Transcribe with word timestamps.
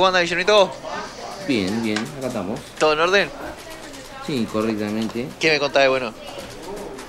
¿Cómo 0.00 0.08
anda, 0.08 0.20
Guillermito? 0.22 0.72
Bien, 1.46 1.82
bien, 1.82 1.98
acá 2.16 2.28
estamos. 2.28 2.58
¿Todo 2.78 2.94
en 2.94 3.00
orden? 3.00 3.28
Sí, 4.26 4.48
correctamente. 4.50 5.28
¿Qué 5.38 5.50
me 5.52 5.58
contás 5.60 5.82
de 5.82 5.88
bueno? 5.90 6.14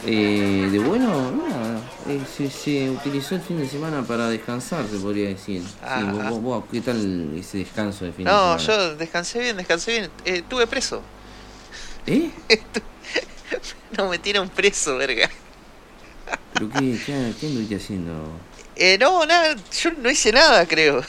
Eh, 0.05 0.67
de 0.69 0.77
bueno, 0.79 1.31
nada. 1.31 1.79
eh, 2.09 2.19
se, 2.35 2.49
se 2.49 2.89
utilizó 2.89 3.35
el 3.35 3.41
fin 3.43 3.59
de 3.59 3.69
semana 3.69 4.03
para 4.03 4.27
descansar, 4.27 4.83
se 4.91 4.97
podría 4.97 5.29
decir. 5.29 5.61
Sí, 5.63 6.03
vos- 6.11 6.25
vos- 6.25 6.41
vos, 6.41 6.63
¿Qué 6.69 6.81
tal 6.81 7.31
ese 7.33 7.59
descanso 7.59 8.03
de 8.03 8.11
fin 8.11 8.25
de 8.25 8.31
No, 8.31 8.59
semana? 8.59 8.89
yo 8.89 8.95
descansé 8.97 9.39
bien, 9.39 9.55
descansé 9.55 9.91
bien. 9.91 10.11
Eh, 10.25 10.39
estuve 10.39 10.67
preso. 10.67 11.01
¿Eh? 12.07 12.29
No, 13.97 14.09
me 14.09 14.19
tiran 14.19 14.49
preso, 14.49 14.97
verga. 14.97 15.29
¿Pero 16.53 16.69
qué, 16.73 16.97
qué, 17.05 17.33
qué 17.39 17.47
anduviste 17.47 17.77
haciendo? 17.77 18.11
Eh, 18.75 18.97
no, 18.99 19.25
nada, 19.25 19.55
yo 19.81 19.91
no 19.97 20.09
hice 20.09 20.33
nada, 20.33 20.65
creo. 20.65 21.01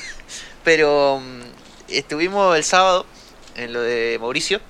Pero 0.65 1.21
mm, 1.21 1.52
estuvimos 1.99 2.57
el 2.57 2.65
sábado 2.65 3.07
en 3.57 3.73
lo 3.73 3.81
de 3.81 4.19
Mauricio. 4.21 4.61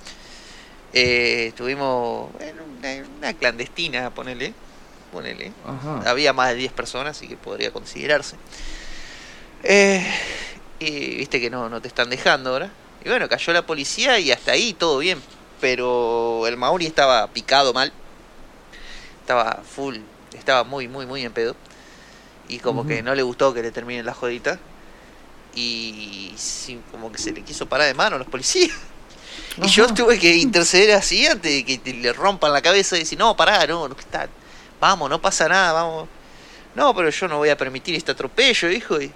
Eh, 0.93 1.47
estuvimos 1.47 2.29
en 2.39 2.59
una, 2.59 3.07
una 3.17 3.33
clandestina, 3.33 4.09
ponele. 4.11 4.53
Ponele. 5.11 5.51
Ajá. 5.65 6.09
Había 6.09 6.33
más 6.33 6.49
de 6.49 6.55
10 6.55 6.71
personas, 6.73 7.17
así 7.17 7.27
que 7.27 7.37
podría 7.37 7.71
considerarse. 7.71 8.35
Eh, 9.63 10.05
y 10.79 11.15
viste 11.15 11.39
que 11.39 11.49
no, 11.49 11.69
no 11.69 11.81
te 11.81 11.87
están 11.87 12.09
dejando 12.09 12.51
ahora. 12.51 12.71
Y 13.03 13.09
bueno, 13.09 13.27
cayó 13.29 13.53
la 13.53 13.65
policía 13.65 14.19
y 14.19 14.31
hasta 14.31 14.51
ahí 14.51 14.73
todo 14.73 14.99
bien. 14.99 15.21
Pero 15.61 16.45
el 16.47 16.57
Mauri 16.57 16.85
estaba 16.85 17.27
picado 17.27 17.73
mal. 17.73 17.91
Estaba 19.21 19.63
full. 19.63 19.97
Estaba 20.33 20.63
muy, 20.63 20.87
muy, 20.87 21.05
muy 21.05 21.23
en 21.23 21.31
pedo. 21.31 21.55
Y 22.49 22.59
como 22.59 22.85
que 22.85 23.01
no 23.01 23.15
le 23.15 23.23
gustó 23.23 23.53
que 23.53 23.61
le 23.61 23.71
terminen 23.71 24.05
la 24.05 24.13
jodita. 24.13 24.59
Y 25.55 26.33
sí, 26.35 26.79
como 26.91 27.11
que 27.11 27.17
se 27.19 27.31
le 27.31 27.41
quiso 27.43 27.65
parar 27.67 27.87
de 27.87 27.93
mano 27.93 28.15
a 28.15 28.19
los 28.19 28.27
policías. 28.27 28.71
Y 29.61 29.67
yo 29.67 29.85
Ajá. 29.85 29.93
tuve 29.93 30.17
que 30.19 30.35
interceder 30.35 30.95
así 30.95 31.25
antes 31.27 31.51
de 31.51 31.63
que 31.63 31.77
te- 31.77 31.93
le 31.93 32.11
rompan 32.13 32.51
la 32.53 32.61
cabeza 32.61 32.95
y 32.95 32.99
decir, 32.99 33.19
no, 33.19 33.35
pará, 33.35 33.65
no, 33.67 33.87
no 33.87 33.95
está, 33.97 34.27
vamos, 34.79 35.09
no 35.09 35.21
pasa 35.21 35.47
nada, 35.47 35.73
vamos. 35.73 36.07
No, 36.75 36.93
pero 36.95 37.09
yo 37.11 37.27
no 37.27 37.37
voy 37.37 37.49
a 37.49 37.57
permitir 37.57 37.93
este 37.95 38.11
atropello, 38.11 38.69
hijo. 38.71 38.99
Y 38.99 39.11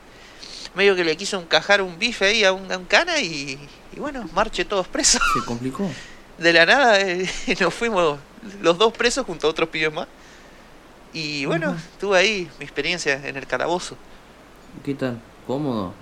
medio 0.75 0.95
que 0.95 1.03
le 1.03 1.17
quiso 1.17 1.39
encajar 1.39 1.81
un 1.81 1.97
bife 1.97 2.25
ahí 2.25 2.43
a 2.43 2.51
un, 2.53 2.71
a 2.71 2.77
un 2.77 2.85
cana 2.85 3.19
y, 3.19 3.57
y 3.95 3.99
bueno, 3.99 4.29
marche 4.33 4.63
todos 4.63 4.87
presos. 4.87 5.21
¿Se 5.33 5.43
complicó? 5.43 5.89
De 6.37 6.53
la 6.53 6.67
nada 6.67 7.01
eh, 7.01 7.27
nos 7.59 7.73
fuimos 7.73 8.19
los 8.61 8.77
dos 8.77 8.93
presos 8.93 9.25
junto 9.25 9.47
a 9.47 9.49
otros 9.49 9.69
pibes 9.69 9.91
más. 9.91 10.07
Y 11.13 11.45
bueno, 11.45 11.71
Ujú. 11.71 11.79
tuve 11.99 12.19
ahí 12.19 12.49
mi 12.59 12.65
experiencia 12.65 13.19
en 13.27 13.37
el 13.37 13.47
calabozo. 13.47 13.97
¿Qué 14.85 14.93
tal? 14.93 15.19
¿Cómodo? 15.47 15.93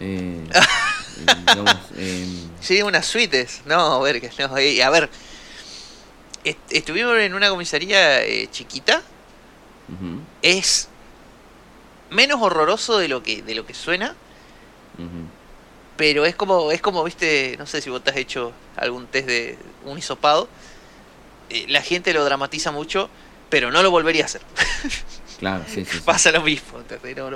Eh, 0.00 0.44
digamos, 1.48 1.76
em, 1.96 2.26
Sí, 2.60 2.82
unas 2.82 3.06
suites. 3.06 3.60
No, 3.64 4.00
verga, 4.00 4.30
no. 4.38 4.56
eh, 4.58 4.82
a 4.82 4.90
ver, 4.90 5.08
est- 6.44 6.58
estuvimos 6.70 7.16
en 7.18 7.34
una 7.34 7.48
comisaría 7.50 8.22
eh, 8.24 8.48
chiquita. 8.50 9.02
Es 10.42 10.88
menos 12.10 12.40
horroroso 12.40 12.98
de 12.98 13.08
lo 13.08 13.22
que 13.22 13.42
de 13.42 13.54
lo 13.54 13.66
que 13.66 13.74
suena, 13.74 14.14
pero 15.96 16.24
es 16.26 16.34
como 16.36 16.70
es 16.72 16.80
como 16.80 17.02
viste, 17.04 17.56
no 17.58 17.66
sé 17.66 17.80
si 17.80 17.90
vos 17.90 18.02
te 18.04 18.10
has 18.10 18.16
hecho 18.16 18.52
algún 18.76 19.06
test 19.08 19.26
de 19.26 19.58
un 19.84 19.98
hisopado. 19.98 20.48
eh, 21.50 21.64
la 21.68 21.82
gente 21.82 22.12
lo 22.12 22.24
dramatiza 22.24 22.70
mucho, 22.70 23.08
pero 23.50 23.70
no 23.70 23.82
lo 23.82 23.90
volvería 23.90 24.22
a 24.24 24.26
hacer. 24.26 24.42
Claro, 25.38 25.64
sí, 25.68 25.84
sí. 25.84 26.00
Pasa 26.04 26.32
lo 26.32 26.42
mismo. 26.42 26.78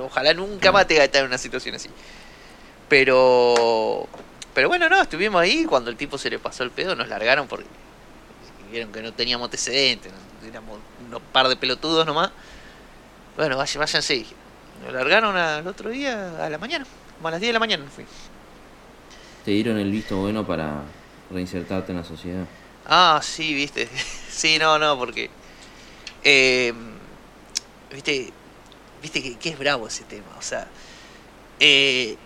ojalá 0.01 0.33
nunca 0.33 0.71
más 0.71 0.87
te 0.87 1.01
estar 1.01 1.21
en 1.21 1.27
una 1.27 1.37
situación 1.37 1.75
así. 1.75 1.89
Pero 2.89 4.07
pero 4.53 4.67
bueno, 4.67 4.87
no, 4.87 5.01
estuvimos 5.01 5.41
ahí 5.41 5.65
cuando 5.65 5.89
el 5.89 5.97
tipo 5.97 6.17
se 6.17 6.29
le 6.29 6.37
pasó 6.37 6.63
el 6.63 6.69
pedo, 6.71 6.95
nos 6.95 7.07
largaron 7.07 7.47
porque 7.47 7.65
vieron 8.71 8.91
que 8.91 9.01
no 9.01 9.11
teníamos 9.13 9.45
antecedentes, 9.45 10.11
éramos 10.47 10.79
unos 11.07 11.21
par 11.31 11.47
de 11.47 11.55
pelotudos 11.55 12.05
nomás. 12.05 12.31
Bueno, 13.35 13.57
váyanse, 13.57 14.13
dije. 14.13 14.35
Nos 14.83 14.93
largaron 14.93 15.35
al 15.35 15.65
otro 15.65 15.89
día 15.89 16.45
a 16.45 16.49
la 16.49 16.57
mañana, 16.57 16.85
como 17.15 17.29
a 17.29 17.31
las 17.31 17.39
10 17.39 17.49
de 17.49 17.53
la 17.53 17.59
mañana 17.59 17.85
fuimos. 17.93 18.13
Te 19.45 19.51
dieron 19.51 19.77
el 19.77 19.91
visto 19.91 20.17
bueno 20.17 20.45
para 20.45 20.81
reinsertarte 21.31 21.91
en 21.91 21.97
la 21.97 22.03
sociedad. 22.03 22.45
Ah, 22.85 23.19
sí, 23.23 23.53
viste. 23.53 23.89
Sí, 24.33 24.57
no, 24.57 24.79
no, 24.79 24.97
porque. 24.97 25.29
eh, 26.23 26.73
viste. 27.93 28.31
Viste 29.01 29.21
que, 29.21 29.35
que 29.37 29.49
es 29.49 29.59
bravo 29.59 29.87
ese 29.87 30.03
tema. 30.05 30.27
O 30.37 30.41
sea. 30.41 30.67
eh, 31.59 32.17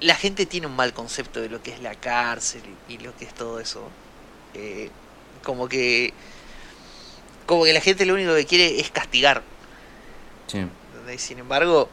la 0.00 0.14
gente 0.14 0.46
tiene 0.46 0.66
un 0.66 0.74
mal 0.76 0.94
concepto 0.94 1.40
de 1.40 1.48
lo 1.50 1.62
que 1.62 1.72
es 1.72 1.80
la 1.82 1.94
cárcel 1.94 2.62
y, 2.88 2.94
y 2.94 2.98
lo 2.98 3.14
que 3.16 3.26
es 3.26 3.34
todo 3.34 3.60
eso. 3.60 3.88
Eh, 4.54 4.90
como 5.42 5.68
que. 5.68 6.12
Como 7.46 7.64
que 7.64 7.72
la 7.72 7.80
gente 7.80 8.06
lo 8.06 8.14
único 8.14 8.34
que 8.34 8.46
quiere 8.46 8.80
es 8.80 8.90
castigar. 8.90 9.42
Sí. 10.46 10.66
Sin 11.18 11.38
embargo, 11.40 11.88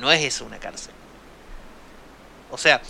no 0.00 0.10
es 0.10 0.24
eso 0.24 0.44
una 0.44 0.58
cárcel. 0.58 0.92
O 2.50 2.58
sea, 2.58 2.80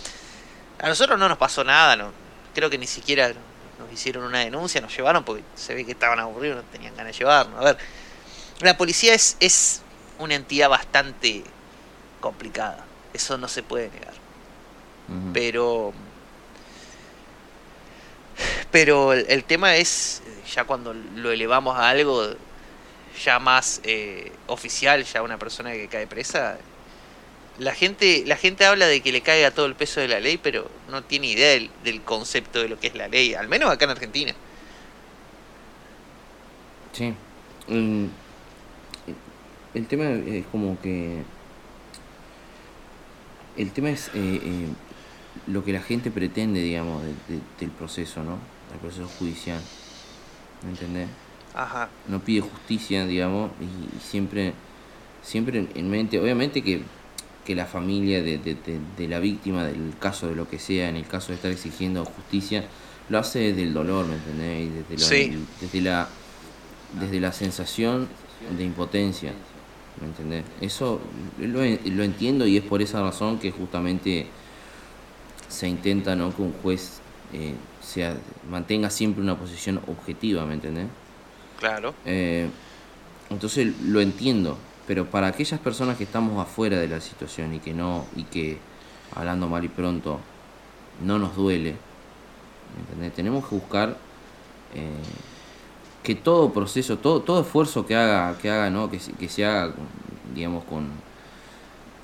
a 0.79 0.87
nosotros 0.87 1.19
no 1.19 1.29
nos 1.29 1.37
pasó 1.37 1.63
nada, 1.63 1.95
no, 1.95 2.11
creo 2.55 2.69
que 2.69 2.77
ni 2.77 2.87
siquiera 2.87 3.33
nos 3.77 3.91
hicieron 3.93 4.23
una 4.23 4.39
denuncia, 4.39 4.81
nos 4.81 4.95
llevaron 4.95 5.23
porque 5.23 5.43
se 5.55 5.75
ve 5.75 5.85
que 5.85 5.91
estaban 5.91 6.19
aburridos, 6.19 6.63
no 6.63 6.71
tenían 6.71 6.95
ganas 6.95 7.13
de 7.13 7.19
llevarnos. 7.19 7.59
A 7.59 7.63
ver, 7.65 7.77
la 8.61 8.77
policía 8.77 9.13
es, 9.13 9.37
es 9.39 9.81
una 10.17 10.35
entidad 10.35 10.69
bastante 10.69 11.43
complicada, 12.19 12.85
eso 13.13 13.37
no 13.37 13.47
se 13.47 13.63
puede 13.63 13.89
negar. 13.89 14.13
Pero. 15.33 15.91
Pero 18.71 19.13
el, 19.13 19.25
el 19.27 19.43
tema 19.43 19.75
es, 19.75 20.21
ya 20.53 20.63
cuando 20.63 20.93
lo 20.93 21.31
elevamos 21.31 21.75
a 21.77 21.89
algo 21.89 22.35
ya 23.23 23.39
más 23.39 23.81
eh, 23.83 24.31
oficial, 24.47 25.03
ya 25.03 25.21
una 25.21 25.37
persona 25.37 25.71
que 25.71 25.87
cae 25.87 26.07
presa, 26.07 26.57
la 27.57 27.73
gente, 27.75 28.23
la 28.25 28.37
gente 28.37 28.65
habla 28.65 28.87
de 28.87 29.01
que 29.01 29.11
le 29.11 29.21
caiga 29.21 29.51
todo 29.51 29.65
el 29.65 29.75
peso 29.75 29.99
de 29.99 30.07
la 30.07 30.19
ley, 30.19 30.37
pero 30.37 30.69
no 30.89 31.03
tiene 31.03 31.27
idea 31.27 31.49
del, 31.49 31.69
del 31.83 32.01
concepto 32.01 32.61
de 32.61 32.69
lo 32.69 32.79
que 32.79 32.87
es 32.87 32.95
la 32.95 33.07
ley, 33.07 33.33
al 33.33 33.49
menos 33.49 33.69
acá 33.69 33.85
en 33.85 33.91
Argentina. 33.91 34.33
Sí. 36.93 37.13
Mm, 37.67 38.07
El, 39.73 39.85
tema 39.87 40.05
es 40.09 40.45
como 40.47 40.79
que. 40.81 41.23
El 43.57 43.71
tema 43.71 43.89
es 43.89 44.07
eh, 44.09 44.39
eh, 44.43 44.67
lo 45.47 45.63
que 45.63 45.73
la 45.73 45.81
gente 45.81 46.11
pretende, 46.11 46.61
digamos, 46.61 47.03
de- 47.03 47.09
de- 47.35 47.41
del 47.59 47.69
proceso, 47.71 48.23
¿no? 48.23 48.37
Del 48.71 48.79
proceso 48.81 49.07
judicial. 49.19 49.59
¿Me 50.63 50.69
entendés? 50.71 51.07
Ajá. 51.53 51.89
No 52.07 52.19
pide 52.19 52.41
justicia, 52.41 53.05
digamos, 53.05 53.51
y, 53.59 53.97
y 53.97 53.99
siempre, 53.99 54.53
siempre 55.23 55.59
en, 55.59 55.69
en 55.75 55.89
mente, 55.89 56.19
obviamente 56.19 56.61
que, 56.61 56.81
que 57.45 57.55
la 57.55 57.65
familia 57.65 58.21
de, 58.23 58.37
de- 58.37 58.55
de- 58.55 58.79
de 58.97 59.07
la 59.07 59.19
víctima 59.19 59.63
del 59.65 59.93
caso 59.99 60.27
de 60.27 60.35
lo 60.35 60.47
que 60.47 60.59
sea, 60.59 60.89
en 60.89 60.95
el 60.95 61.07
caso 61.07 61.29
de 61.29 61.35
estar 61.35 61.51
exigiendo 61.51 62.05
justicia, 62.05 62.65
lo 63.09 63.17
hace 63.19 63.39
desde 63.39 63.63
el 63.63 63.73
dolor, 63.73 64.05
¿me 64.05 64.15
entendés? 64.15 64.67
Y 64.67 64.69
desde, 64.69 64.93
lo- 64.93 65.09
Sí. 65.09 65.45
desde 65.61 65.81
la 65.81 66.07
desde 66.99 67.19
la 67.19 67.31
sensación 67.31 68.07
de 68.57 68.63
impotencia, 68.63 69.31
¿me 70.01 70.07
entendés? 70.07 70.45
Eso 70.61 70.99
lo, 71.39 71.59
lo 71.59 72.03
entiendo 72.03 72.45
y 72.47 72.57
es 72.57 72.63
por 72.63 72.81
esa 72.81 73.01
razón 73.01 73.39
que 73.39 73.51
justamente 73.51 74.27
se 75.47 75.67
intenta 75.67 76.15
¿no? 76.15 76.33
que 76.35 76.41
un 76.41 76.53
juez 76.61 77.01
eh, 77.33 77.53
sea, 77.81 78.15
mantenga 78.49 78.89
siempre 78.89 79.21
una 79.21 79.37
posición 79.37 79.81
objetiva, 79.87 80.45
¿me 80.45 80.53
entendés? 80.53 80.87
Claro. 81.59 81.93
Eh, 82.05 82.49
entonces 83.29 83.73
lo 83.81 83.99
entiendo, 84.01 84.57
pero 84.87 85.05
para 85.05 85.27
aquellas 85.27 85.59
personas 85.59 85.97
que 85.97 86.03
estamos 86.03 86.41
afuera 86.41 86.79
de 86.79 86.87
la 86.87 87.01
situación 87.01 87.53
y 87.53 87.59
que 87.59 87.73
no, 87.73 88.05
y 88.15 88.23
que, 88.23 88.57
hablando 89.15 89.47
mal 89.47 89.63
y 89.63 89.67
pronto, 89.67 90.19
no 91.03 91.19
nos 91.19 91.35
duele, 91.35 91.75
¿me 92.75 92.81
entendés? 92.81 93.13
Tenemos 93.13 93.47
que 93.47 93.55
buscar 93.55 93.97
eh, 94.73 94.89
que 96.03 96.15
todo 96.15 96.53
proceso, 96.53 96.97
todo, 96.99 97.21
todo 97.23 97.41
esfuerzo 97.41 97.85
que 97.85 97.95
haga, 97.95 98.37
que 98.37 98.49
haga, 98.49 98.69
¿no? 98.69 98.89
Que, 98.89 98.99
se- 98.99 99.13
que 99.13 99.29
se 99.29 99.45
haga, 99.45 99.73
digamos, 100.35 100.63
con 100.65 101.03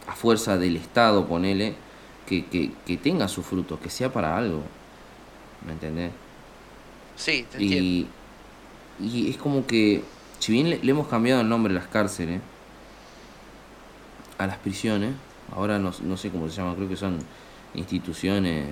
a 0.07 0.15
fuerza 0.15 0.57
del 0.57 0.75
Estado, 0.77 1.27
ponele, 1.27 1.75
que, 2.25 2.45
que, 2.47 2.71
que 2.85 2.97
tenga 2.97 3.27
sus 3.27 3.45
frutos, 3.45 3.79
que 3.79 3.89
sea 3.89 4.11
para 4.13 4.37
algo, 4.37 4.63
¿me 5.61 5.73
entendés? 5.73 6.13
Sí, 7.15 7.47
te 7.49 7.57
entiendo. 7.57 7.95
Y, 7.97 8.15
y 8.99 9.29
es 9.29 9.37
como 9.37 9.67
que, 9.67 10.03
si 10.39 10.51
bien 10.53 10.69
le, 10.69 10.79
le 10.83 10.91
hemos 10.91 11.07
cambiado 11.07 11.41
el 11.41 11.49
nombre 11.49 11.71
a 11.73 11.75
las 11.75 11.87
cárceles, 11.87 12.41
a 14.37 14.47
las 14.47 14.57
prisiones, 14.57 15.15
ahora 15.47 15.79
no, 15.79 15.91
no 16.01 16.17
sé 16.17 16.29
cómo 16.31 16.49
se 16.49 16.55
llama, 16.57 16.75
creo 16.75 16.89
que 16.89 16.95
son 16.97 17.19
instituciones, 17.73 18.67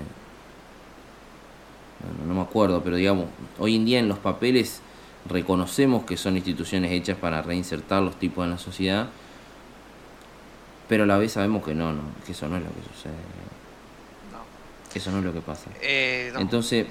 no, 2.00 2.26
no 2.26 2.34
me 2.34 2.42
acuerdo, 2.42 2.84
pero 2.84 2.96
digamos, 2.98 3.28
hoy 3.60 3.76
en 3.76 3.86
día 3.86 4.00
en 4.00 4.08
los 4.08 4.20
papeles 4.20 4.82
reconocemos 5.28 6.04
que 6.06 6.18
son 6.18 6.36
instituciones 6.36 6.92
hechas 6.92 7.18
para 7.18 7.42
reinsertar 7.42 8.02
los 8.02 8.18
tipos 8.20 8.44
en 8.44 8.52
la 8.52 8.58
sociedad, 8.58 9.10
Pero 10.90 11.04
a 11.04 11.08
la 11.08 11.18
vez 11.18 11.32
sabemos 11.32 11.64
que 11.64 11.74
no, 11.74 11.94
no, 11.94 12.02
que 12.26 12.34
eso 12.34 12.48
no 12.48 12.58
es 12.58 12.64
lo 12.64 12.70
que 12.70 12.82
sucede. 12.94 13.14
No. 14.32 14.94
Eso 14.94 15.12
no 15.12 15.20
es 15.20 15.24
lo 15.24 15.34
que 15.34 15.40
pasa. 15.42 15.70
Eh, 15.82 16.30
no. 16.34 16.42
Entonces, 16.42 16.88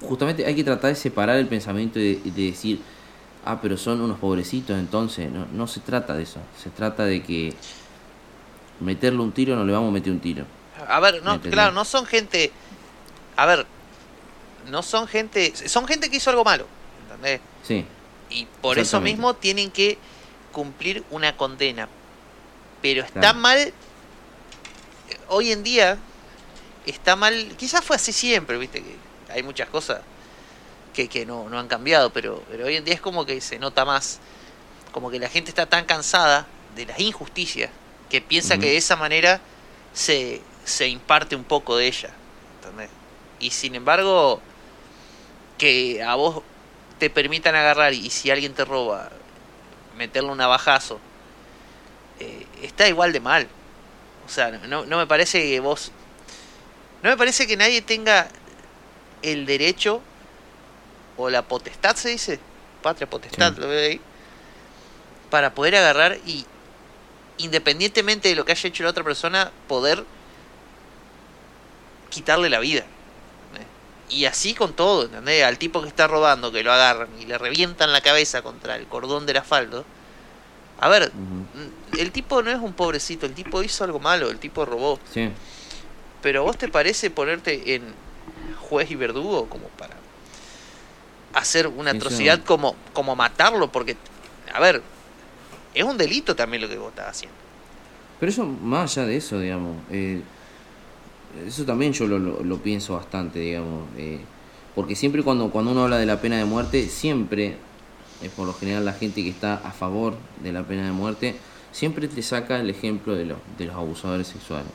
justamente 0.00 0.46
hay 0.46 0.54
que 0.54 0.64
tratar 0.64 0.90
de 0.90 0.96
separar 0.96 1.36
el 1.36 1.48
pensamiento 1.48 1.98
y 1.98 2.14
de, 2.14 2.30
de 2.30 2.42
decir, 2.50 2.80
ah, 3.44 3.58
pero 3.60 3.76
son 3.76 4.00
unos 4.00 4.18
pobrecitos, 4.18 4.78
entonces 4.78 5.30
no, 5.30 5.46
no 5.52 5.66
se 5.66 5.80
trata 5.80 6.14
de 6.14 6.22
eso. 6.22 6.40
Se 6.62 6.70
trata 6.70 7.04
de 7.04 7.22
que 7.22 7.52
meterle 8.80 9.20
un 9.20 9.32
tiro 9.32 9.56
no 9.56 9.64
le 9.64 9.72
vamos 9.72 9.90
a 9.90 9.92
meter 9.92 10.12
un 10.12 10.20
tiro. 10.20 10.44
A 10.88 11.00
ver, 11.00 11.22
no, 11.22 11.38
¿Me 11.38 11.50
claro, 11.50 11.72
no 11.72 11.84
son 11.84 12.06
gente. 12.06 12.52
A 13.36 13.46
ver, 13.46 13.66
no 14.68 14.82
son 14.82 15.06
gente. 15.06 15.52
Son 15.68 15.86
gente 15.86 16.10
que 16.10 16.16
hizo 16.16 16.30
algo 16.30 16.44
malo. 16.44 16.66
¿Entendés? 17.04 17.40
Sí, 17.62 17.84
Y 18.30 18.46
por 18.60 18.78
eso 18.78 19.00
mismo 19.00 19.34
tienen 19.34 19.70
que 19.70 19.98
cumplir 20.52 21.04
una 21.10 21.36
condena. 21.36 21.88
Pero 22.82 23.02
está 23.02 23.20
Claro. 23.20 23.38
mal. 23.38 23.72
Hoy 25.28 25.52
en 25.52 25.62
día 25.62 25.98
está 26.86 27.16
mal. 27.16 27.54
Quizás 27.56 27.84
fue 27.84 27.96
así 27.96 28.12
siempre, 28.12 28.56
viste 28.58 28.82
que 28.82 28.96
hay 29.32 29.42
muchas 29.42 29.68
cosas 29.68 30.00
que, 30.92 31.08
que 31.08 31.26
no, 31.26 31.48
no 31.48 31.58
han 31.58 31.68
cambiado, 31.68 32.10
pero, 32.10 32.42
pero 32.50 32.66
hoy 32.66 32.76
en 32.76 32.84
día 32.84 32.94
es 32.94 33.00
como 33.00 33.24
que 33.26 33.40
se 33.40 33.58
nota 33.58 33.84
más. 33.84 34.18
Como 34.92 35.10
que 35.10 35.18
la 35.18 35.28
gente 35.28 35.50
está 35.50 35.66
tan 35.66 35.84
cansada 35.86 36.46
de 36.76 36.86
las 36.86 36.98
injusticias 37.00 37.70
que 38.10 38.20
piensa 38.20 38.58
que 38.58 38.66
de 38.66 38.76
esa 38.76 38.96
manera 38.96 39.40
se, 39.92 40.40
se 40.64 40.86
imparte 40.88 41.34
un 41.36 41.44
poco 41.44 41.76
de 41.76 41.86
ella. 41.88 42.10
¿entendés? 42.60 42.90
Y 43.40 43.50
sin 43.50 43.74
embargo, 43.74 44.40
que 45.58 46.02
a 46.02 46.14
vos 46.14 46.42
te 46.98 47.10
permitan 47.10 47.54
agarrar 47.54 47.92
y 47.92 48.10
si 48.10 48.30
alguien 48.30 48.54
te 48.54 48.64
roba, 48.64 49.10
meterle 49.96 50.30
un 50.30 50.38
navajazo, 50.38 51.00
eh, 52.20 52.46
está 52.62 52.88
igual 52.88 53.12
de 53.12 53.20
mal. 53.20 53.48
O 54.26 54.28
sea, 54.28 54.50
no, 54.50 54.86
no 54.86 54.96
me 54.98 55.06
parece 55.06 55.42
que 55.42 55.60
vos... 55.60 55.92
No 57.02 57.10
me 57.10 57.16
parece 57.16 57.46
que 57.46 57.56
nadie 57.56 57.82
tenga 57.82 58.28
el 59.22 59.44
derecho 59.44 60.00
o 61.16 61.28
la 61.28 61.42
potestad, 61.42 61.94
se 61.96 62.08
dice, 62.10 62.40
patria 62.82 63.08
potestad, 63.08 63.54
Sí. 63.54 63.60
lo 63.60 63.68
veo 63.68 63.90
ahí, 63.90 64.00
para 65.30 65.54
poder 65.54 65.76
agarrar 65.76 66.18
y, 66.26 66.46
independientemente 67.38 68.28
de 68.28 68.34
lo 68.34 68.44
que 68.44 68.52
haya 68.52 68.68
hecho 68.68 68.84
la 68.84 68.90
otra 68.90 69.04
persona, 69.04 69.52
poder 69.68 70.04
quitarle 72.10 72.48
la 72.48 72.60
vida. 72.60 72.84
Y 74.10 74.26
así 74.26 74.54
con 74.54 74.74
todo, 74.74 75.04
¿entendés? 75.06 75.44
Al 75.44 75.58
tipo 75.58 75.80
que 75.82 75.88
está 75.88 76.06
robando, 76.06 76.52
que 76.52 76.62
lo 76.62 76.72
agarran 76.72 77.08
y 77.20 77.24
le 77.26 77.38
revientan 77.38 77.92
la 77.92 78.00
cabeza 78.00 78.42
contra 78.42 78.76
el 78.76 78.86
cordón 78.86 79.26
del 79.26 79.38
asfalto. 79.38 79.84
A 80.80 80.88
ver, 80.88 81.10
mm, 81.12 81.98
el 81.98 82.12
tipo 82.12 82.42
no 82.42 82.50
es 82.50 82.58
un 82.58 82.74
pobrecito, 82.74 83.26
el 83.26 83.32
tipo 83.34 83.62
hizo 83.62 83.82
algo 83.84 84.00
malo, 84.00 84.30
el 84.30 84.38
tipo 84.38 84.64
robó. 84.64 84.98
sí. 85.12 85.30
Pero 86.22 86.42
¿vos 86.42 86.56
te 86.56 86.68
parece 86.68 87.10
ponerte 87.10 87.74
en 87.74 87.82
juez 88.68 88.90
y 88.90 88.94
verdugo 88.94 89.46
como 89.46 89.68
para 89.68 89.94
hacer 91.34 91.66
una 91.66 91.90
Eso- 91.90 91.98
atrocidad 91.98 92.42
como, 92.44 92.76
como 92.92 93.14
matarlo? 93.16 93.70
Porque, 93.70 93.96
a 94.52 94.58
ver, 94.60 94.80
es 95.74 95.84
un 95.84 95.98
delito 95.98 96.34
también 96.34 96.62
lo 96.62 96.68
que 96.68 96.78
vos 96.78 96.90
estás 96.90 97.08
haciendo. 97.08 97.36
Pero 98.20 98.30
eso, 98.32 98.46
más 98.46 98.96
allá 98.96 99.06
de 99.06 99.16
eso, 99.16 99.38
digamos, 99.38 99.76
eh, 99.90 100.22
eso 101.46 101.64
también 101.64 101.92
yo 101.92 102.06
lo, 102.06 102.18
lo, 102.18 102.42
lo 102.42 102.56
pienso 102.58 102.94
bastante, 102.94 103.38
digamos, 103.38 103.84
eh, 103.98 104.18
porque 104.74 104.96
siempre 104.96 105.22
cuando, 105.22 105.50
cuando 105.50 105.72
uno 105.72 105.84
habla 105.84 105.98
de 105.98 106.06
la 106.06 106.20
pena 106.20 106.36
de 106.36 106.44
muerte, 106.44 106.88
siempre, 106.88 107.56
es 108.22 108.30
por 108.30 108.46
lo 108.46 108.54
general 108.54 108.84
la 108.84 108.92
gente 108.92 109.22
que 109.22 109.30
está 109.30 109.54
a 109.54 109.70
favor 109.70 110.14
de 110.42 110.52
la 110.52 110.62
pena 110.62 110.84
de 110.84 110.92
muerte, 110.92 111.34
siempre 111.72 112.08
te 112.08 112.22
saca 112.22 112.58
el 112.58 112.70
ejemplo 112.70 113.14
de, 113.14 113.26
los 113.26 113.38
de 113.58 113.66
los 113.66 113.74
abusadores 113.74 114.26
sexuales, 114.26 114.66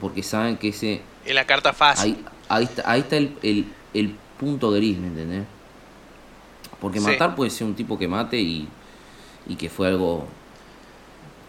porque 0.00 0.22
saben 0.22 0.56
que 0.56 0.68
ese, 0.68 1.00
En 1.26 1.34
la 1.34 1.44
carta 1.44 1.72
fácil. 1.72 2.16
ahí, 2.16 2.24
ahí 2.48 2.64
está, 2.64 2.90
ahí 2.90 3.00
está 3.00 3.16
el, 3.16 3.30
el, 3.42 3.64
el 3.94 4.14
punto 4.38 4.70
gris, 4.70 4.98
¿me 4.98 5.08
entendés? 5.08 5.44
Porque 6.80 6.98
Sí. 6.98 7.06
matar 7.06 7.36
puede 7.36 7.50
ser 7.50 7.66
un 7.66 7.74
tipo 7.74 7.98
que 7.98 8.08
mate 8.08 8.40
y, 8.40 8.66
y 9.48 9.54
que 9.54 9.68
fue 9.68 9.88
algo 9.88 10.24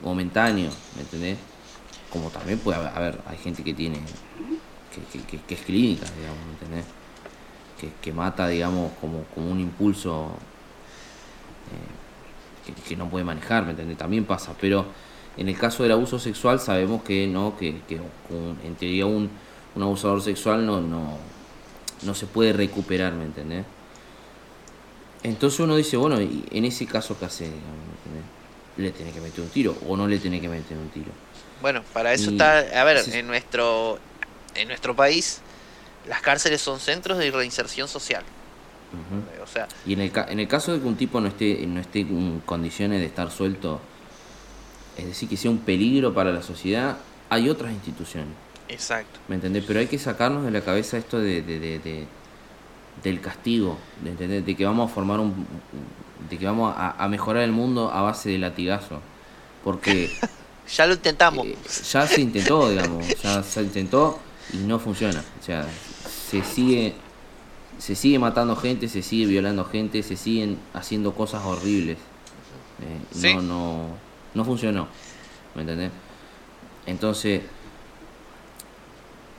momentáneo, 0.04 0.70
¿me 0.96 1.02
entendés? 1.02 1.38
Como 2.12 2.30
también 2.30 2.60
puede 2.60 2.78
haber, 2.78 3.20
a 3.26 3.32
hay 3.32 3.38
gente 3.38 3.64
que 3.64 3.74
tiene, 3.74 3.98
que, 4.94 5.20
que, 5.20 5.26
que- 5.26 5.44
que 5.44 5.56
es 5.56 5.62
clínica, 5.62 6.06
digamos, 6.18 6.46
¿me 6.46 6.52
entendés? 6.54 6.86
Que, 8.02 8.14
mata, 8.14 8.48
digamos, 8.48 8.92
como, 9.02 9.24
como 9.34 9.50
un 9.50 9.60
impulso 9.60 10.28
eh, 12.68 12.82
que, 12.88 12.96
no 12.96 13.10
puede 13.10 13.26
manejar, 13.26 13.66
¿me 13.66 13.72
entendés? 13.72 13.98
También 13.98 14.26
pasa, 14.26 14.54
pero 14.60 14.86
en 15.38 15.48
el 15.48 15.58
caso 15.58 15.82
del 15.84 15.94
abuso 15.94 16.20
sexual 16.20 16.60
sabemos 16.60 17.02
que 17.04 17.26
no, 17.28 17.58
que, 17.58 17.70
en 17.70 18.76
teoría 18.76 19.06
un, 19.08 19.30
un 19.76 19.82
abusador 19.84 20.22
sexual 20.22 20.66
no, 20.66 20.80
no, 20.82 21.18
no 22.04 22.14
se 22.14 22.28
puede 22.28 22.54
recuperar, 22.54 23.14
¿me 23.14 23.24
entendés? 23.24 23.66
Entonces 25.24 25.60
uno 25.60 25.76
dice, 25.76 25.98
bueno, 25.98 26.20
y 26.22 26.44
en 26.52 26.66
ese 26.66 26.86
caso, 26.86 27.18
¿qué 27.18 27.26
hace? 27.26 27.50
Le 28.78 28.92
tiene 28.92 29.12
que 29.12 29.22
meter 29.22 29.42
un 29.42 29.50
tiro 29.50 29.76
o 29.88 29.96
no 29.96 30.08
le 30.08 30.18
tiene 30.18 30.40
que 30.42 30.50
meter 30.50 30.78
un 30.78 30.90
tiro. 30.90 31.12
Bueno, 31.62 31.84
para 31.94 32.14
eso 32.14 32.30
Y- 32.32 32.34
está, 32.34 32.60
a 32.60 32.84
ver, 32.84 33.00
sí. 33.00 33.12
en 33.14 33.28
nuestro 33.28 34.00
en 34.56 34.68
nuestro 34.68 34.96
país 34.96 35.40
las 36.08 36.22
cárceles 36.22 36.62
son 36.62 36.80
centros 36.80 37.18
de 37.18 37.32
reinserción 37.32 37.88
social. 37.88 38.24
O 39.42 39.48
sea, 39.48 39.68
Y 39.86 39.94
en 39.94 40.02
el, 40.02 40.12
en 40.28 40.40
el 40.42 40.48
caso 40.50 40.74
de 40.74 40.82
que 40.82 40.88
un 40.88 40.98
tipo 40.98 41.22
no 41.22 41.30
esté, 41.30 41.66
no 41.66 41.80
esté 41.80 42.02
en 42.02 42.42
condiciones 42.46 43.00
de 43.00 43.06
estar 43.06 43.32
suelto, 43.32 43.80
es 44.98 45.06
decir, 45.06 45.30
que 45.30 45.38
sea 45.38 45.50
un 45.50 45.60
peligro 45.60 46.14
para 46.14 46.32
la 46.34 46.42
sociedad, 46.42 46.98
hay 47.30 47.50
otras 47.50 47.72
instituciones, 47.72 48.34
exacto. 48.68 49.20
¿me 49.30 49.36
entendés? 49.36 49.64
Pero 49.66 49.80
hay 49.80 49.88
que 49.88 49.98
sacarnos 49.98 50.44
de 50.44 50.52
la 50.52 50.60
cabeza 50.62 50.98
esto 50.98 51.20
de, 51.20 51.42
de- 51.42 51.60
de- 51.60 51.80
de- 51.80 52.08
del 53.04 53.22
castigo, 53.22 53.78
¿me 54.04 54.10
entendés? 54.10 54.46
De 54.46 54.56
que 54.58 54.66
vamos 54.66 54.92
a 54.92 54.94
formar 54.94 55.22
un... 55.22 55.48
de 56.30 56.38
que 56.38 56.46
vamos 56.46 56.74
a, 56.76 56.92
a 57.02 57.08
mejorar 57.08 57.44
el 57.44 57.54
mundo 57.54 57.90
a 57.94 58.02
base 58.02 58.30
de 58.32 58.38
latigazo. 58.40 59.00
Porque 59.64 60.10
Ya 60.76 60.88
lo 60.88 60.94
intentamos. 60.94 61.46
eh, 61.48 61.56
ya 61.92 62.08
se 62.08 62.22
intentó, 62.22 62.70
digamos, 62.72 63.06
ya 63.22 63.44
se 63.44 63.62
intentó 63.62 64.20
y 64.54 64.58
no 64.58 64.80
funciona. 64.80 65.24
O 65.42 65.44
sea, 65.46 65.68
se 66.30 66.44
sigue, 66.44 66.94
se 67.78 67.96
sigue 67.96 68.20
matando 68.20 68.56
gente, 68.56 68.88
se 68.88 69.02
sigue 69.02 69.26
violando 69.26 69.66
gente, 69.66 70.02
se 70.04 70.16
siguen 70.16 70.58
haciendo 70.74 71.14
cosas 71.14 71.44
horribles. 71.46 71.98
Eh, 71.98 73.00
Sí. 73.14 73.34
No, 73.36 73.42
no, 73.42 73.88
no 74.34 74.46
funcionó. 74.46 74.88
¿Me 75.56 75.62
entendés? 75.62 75.92
Entonces, 76.86 77.42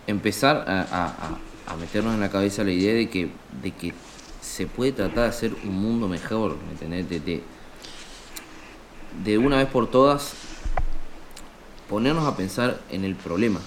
empezar 0.06 0.64
a, 0.68 0.80
a- 0.82 1.06
a- 1.06 1.38
a 1.72 1.76
meternos 1.76 2.14
en 2.14 2.20
la 2.20 2.30
cabeza 2.30 2.64
la 2.64 2.72
idea 2.72 2.92
de 2.94 3.08
que, 3.08 3.30
de 3.62 3.70
que 3.70 3.94
se 4.40 4.66
puede 4.66 4.92
tratar 4.92 5.24
de 5.24 5.28
hacer 5.28 5.54
un 5.64 5.74
mundo 5.80 6.08
mejor, 6.08 6.56
¿me 6.66 6.72
entendés? 6.72 7.08
De, 7.08 7.20
de, 7.20 7.42
de 9.24 9.38
una 9.38 9.58
vez 9.58 9.68
por 9.68 9.90
todas 9.90 10.32
ponernos 11.92 12.26
a 12.26 12.34
pensar 12.34 12.80
en 12.90 13.04
el 13.04 13.14
problema. 13.14 13.60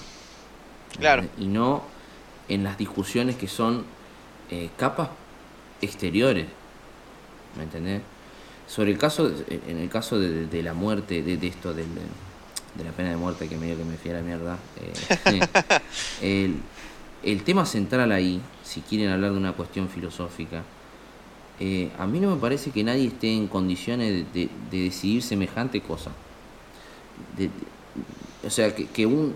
¿me 0.94 0.98
Claro. 0.98 1.24
Y 1.38 1.46
no 1.46 1.84
en 2.48 2.64
las 2.64 2.76
discusiones 2.76 3.36
que 3.36 3.46
son 3.46 3.84
eh, 4.50 4.68
capas 4.76 5.10
exteriores. 5.80 6.46
¿Me 7.56 7.62
entendés? 7.62 8.02
Sobre 8.66 8.90
el 8.90 8.98
caso, 8.98 9.30
en 9.48 9.78
el 9.78 9.88
caso 9.88 10.18
de, 10.18 10.46
de 10.46 10.62
la 10.64 10.74
muerte, 10.74 11.22
de, 11.22 11.36
de 11.36 11.46
esto, 11.46 11.72
del, 11.72 11.86
de 12.74 12.84
la 12.84 12.90
pena 12.90 13.10
de 13.10 13.16
muerte, 13.16 13.48
que 13.48 13.56
medio 13.56 13.76
que 13.76 13.84
me 13.84 13.96
fui 13.96 14.10
a 14.10 14.14
la 14.14 14.22
mierda. 14.22 14.58
eh, 15.30 15.40
el, 16.20 16.56
el 17.22 17.44
tema 17.44 17.64
central 17.64 18.10
ahí, 18.10 18.40
si 18.64 18.80
quieren 18.80 19.10
hablar 19.10 19.30
de 19.30 19.36
una 19.38 19.52
cuestión 19.52 19.88
filosófica, 19.88 20.64
eh, 21.60 21.92
a 21.96 22.08
mí 22.08 22.18
no 22.18 22.34
me 22.34 22.40
parece 22.40 22.72
que 22.72 22.82
nadie 22.82 23.06
esté 23.06 23.32
en 23.32 23.46
condiciones 23.46 24.10
de, 24.10 24.40
de- 24.40 24.50
de 24.72 24.80
decidir 24.82 25.22
semejante 25.22 25.80
cosa. 25.80 26.10
De- 27.38 27.50
o 28.44 28.50
sea, 28.50 28.74
que, 28.74 28.86
que 28.86 29.06
un, 29.06 29.34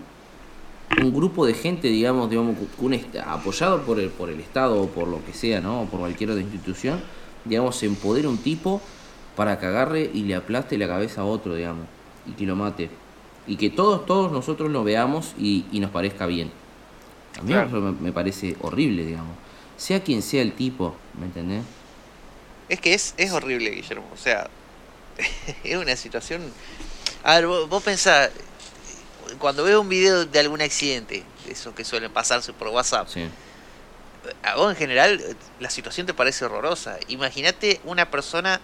un 0.95 1.13
grupo 1.13 1.45
de 1.45 1.53
gente, 1.53 1.87
digamos, 1.87 2.29
digamos 2.29 2.55
un 2.79 2.99
apoyado 3.25 3.81
por 3.83 3.99
el, 3.99 4.09
por 4.09 4.29
el 4.29 4.39
Estado 4.39 4.81
o 4.81 4.87
por 4.87 5.07
lo 5.07 5.23
que 5.25 5.33
sea, 5.33 5.61
¿no? 5.61 5.81
O 5.81 5.85
por 5.85 5.99
cualquier 5.99 6.31
otra 6.31 6.41
institución, 6.41 7.01
digamos, 7.45 7.75
se 7.77 7.85
empodera 7.85 8.29
un 8.29 8.37
tipo 8.37 8.81
para 9.35 9.59
que 9.59 9.65
agarre 9.65 10.09
y 10.13 10.23
le 10.23 10.35
aplaste 10.35 10.77
la 10.77 10.87
cabeza 10.87 11.21
a 11.21 11.25
otro, 11.25 11.55
digamos, 11.55 11.85
y 12.25 12.33
que 12.33 12.45
lo 12.45 12.55
mate. 12.55 12.89
Y 13.47 13.55
que 13.57 13.69
todos, 13.69 14.05
todos 14.05 14.31
nosotros 14.31 14.69
lo 14.69 14.83
veamos 14.83 15.33
y, 15.37 15.65
y 15.71 15.79
nos 15.79 15.91
parezca 15.91 16.25
bien. 16.27 16.51
A 17.39 17.41
mí 17.43 17.47
Claro. 17.53 17.67
eso 17.67 17.79
me, 17.79 17.91
me 17.93 18.11
parece 18.11 18.55
horrible, 18.61 19.05
digamos. 19.05 19.35
Sea 19.77 20.03
quien 20.03 20.21
sea 20.21 20.41
el 20.41 20.53
tipo, 20.53 20.95
¿me 21.19 21.25
entendés? 21.25 21.63
Es 22.69 22.79
que 22.79 22.93
es, 22.93 23.13
es 23.17 23.31
horrible, 23.31 23.71
Guillermo. 23.71 24.07
O 24.13 24.17
sea, 24.17 24.49
es 25.63 25.77
una 25.77 25.95
situación. 25.95 26.41
A 27.23 27.35
ver, 27.35 27.47
vos, 27.47 27.69
vos 27.69 27.83
pensás, 27.83 28.29
cuando 29.39 29.63
veo 29.63 29.81
un 29.81 29.89
video 29.89 30.25
de 30.25 30.39
algún 30.39 30.61
accidente, 30.61 31.23
de 31.45 31.51
esos 31.51 31.73
que 31.73 31.83
suelen 31.85 32.11
pasarse 32.11 32.53
por 32.53 32.67
WhatsApp, 32.69 33.07
Sí. 33.07 33.27
a 34.43 34.55
vos 34.55 34.71
en 34.71 34.77
general 34.77 35.35
la 35.59 35.69
situación 35.69 36.05
te 36.07 36.13
parece 36.13 36.45
horrorosa. 36.45 36.97
Imagínate 37.07 37.79
una 37.83 38.09
persona, 38.11 38.59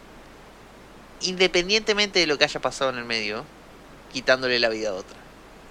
independientemente 1.21 2.19
de 2.19 2.27
lo 2.27 2.37
que 2.37 2.43
haya 2.45 2.59
pasado 2.59 2.91
en 2.91 2.97
el 2.97 3.05
medio, 3.05 3.43
quitándole 4.11 4.59
la 4.59 4.69
vida 4.69 4.89
a 4.89 4.93
otra. 4.93 5.17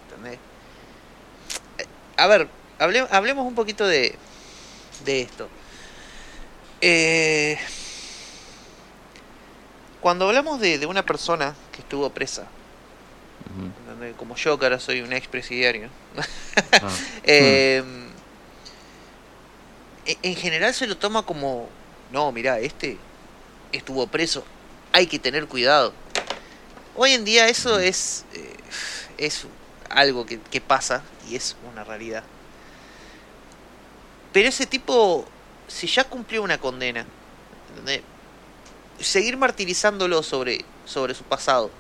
¿Entendés? 0.09 0.39
A 2.17 2.27
ver, 2.27 2.49
hable- 2.79 3.07
hablemos 3.11 3.47
un 3.47 3.55
poquito 3.55 3.87
de, 3.87 4.17
de 5.05 5.21
esto. 5.23 5.49
Eh, 6.81 7.59
cuando 10.01 10.27
hablamos 10.29 10.61
de, 10.61 10.79
de 10.79 10.87
una 10.87 11.05
persona 11.05 11.55
que 11.73 11.81
estuvo 11.83 12.09
presa. 12.11 12.47
¿entendés? 13.49 13.86
Como 14.17 14.37
yo, 14.37 14.59
que 14.59 14.67
ahora 14.67 14.81
soy 14.81 15.01
un 15.01 15.13
expresidiario, 15.13 15.89
Ah. 16.73 16.89
eh, 17.25 17.83
en 20.23 20.37
general 20.37 20.73
se 20.73 20.87
lo 20.87 20.97
toma 20.97 21.23
como, 21.25 21.69
no, 22.13 22.33
mira, 22.33 22.59
este 22.61 22.97
estuvo 23.73 24.07
preso, 24.07 24.45
hay 24.93 25.07
que 25.07 25.19
tener 25.19 25.47
cuidado. 25.47 25.93
Hoy 26.95 27.13
en 27.13 27.25
día 27.25 27.49
eso 27.49 27.79
es, 27.79 28.25
eh, 28.33 28.57
es 29.19 29.47
algo 29.91 30.25
que, 30.25 30.41
que 30.41 30.61
pasa 30.61 31.03
y 31.29 31.37
es 31.37 31.57
una 31.71 31.85
realidad. 31.85 32.25
Pero 34.33 34.49
ese 34.49 34.67
tipo, 34.67 35.27
si 35.69 35.87
ya 35.87 36.05
cumplió 36.05 36.43
una 36.43 36.59
condena, 36.59 37.05
¿entendés? 37.71 38.03
seguir 39.01 39.37
martirizándolo 39.37 40.23
sobre, 40.23 40.65
sobre 40.85 41.15
su 41.15 41.25
pasado, 41.25 41.71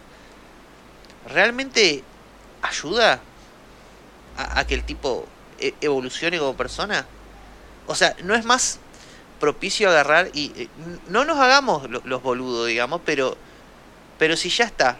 ¿realmente 1.28 2.02
ayuda 2.62 3.20
a, 4.36 4.66
que 4.66 4.74
el 4.74 4.84
tipo 4.84 5.26
e- 5.58 5.74
evolucione 5.80 6.38
como 6.38 6.56
persona? 6.56 7.06
O 7.86 7.94
sea, 7.94 8.14
¿no 8.22 8.34
es 8.34 8.44
más 8.44 8.78
propicio 9.40 9.88
agarrar 9.90 10.30
y 10.34 10.52
eh, 10.56 10.68
no 11.08 11.24
nos 11.24 11.38
hagamos 11.38 11.88
lo- 11.90 12.02
los 12.04 12.22
boludos, 12.22 12.66
digamos, 12.68 13.00
pero 13.04 13.36
pero 14.18 14.36
si 14.36 14.48
ya 14.50 14.64
está, 14.64 14.96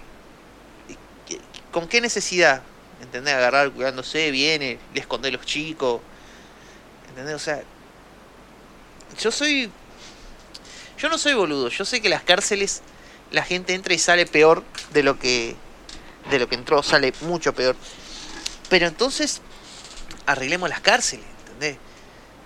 ¿qué- 1.28 1.40
¿con 1.72 1.88
qué 1.88 2.00
necesidad? 2.00 2.62
¿Entendés? 3.02 3.34
Agarrar 3.34 3.70
cuidándose, 3.72 4.30
viene, 4.30 4.78
le 4.94 5.00
esconde 5.00 5.30
los 5.30 5.44
chicos. 5.44 6.00
¿Entendés? 7.08 7.34
O 7.34 7.38
sea, 7.38 7.62
yo 9.20 9.30
soy 9.30 9.70
yo 10.98 11.08
no 11.08 11.18
soy 11.18 11.34
boludo, 11.34 11.68
yo 11.68 11.84
sé 11.84 12.00
que 12.00 12.08
las 12.08 12.22
cárceles 12.22 12.82
la 13.30 13.42
gente 13.42 13.74
entra 13.74 13.92
y 13.94 13.98
sale 13.98 14.24
peor 14.26 14.62
de 14.92 15.02
lo 15.02 15.18
que 15.18 15.56
de 16.30 16.38
lo 16.38 16.48
que 16.48 16.54
entró, 16.56 16.82
sale 16.82 17.12
mucho 17.22 17.54
peor. 17.54 17.76
Pero 18.68 18.86
entonces 18.86 19.40
arreglemos 20.26 20.68
las 20.68 20.80
cárceles, 20.80 21.24
¿entendés? 21.46 21.78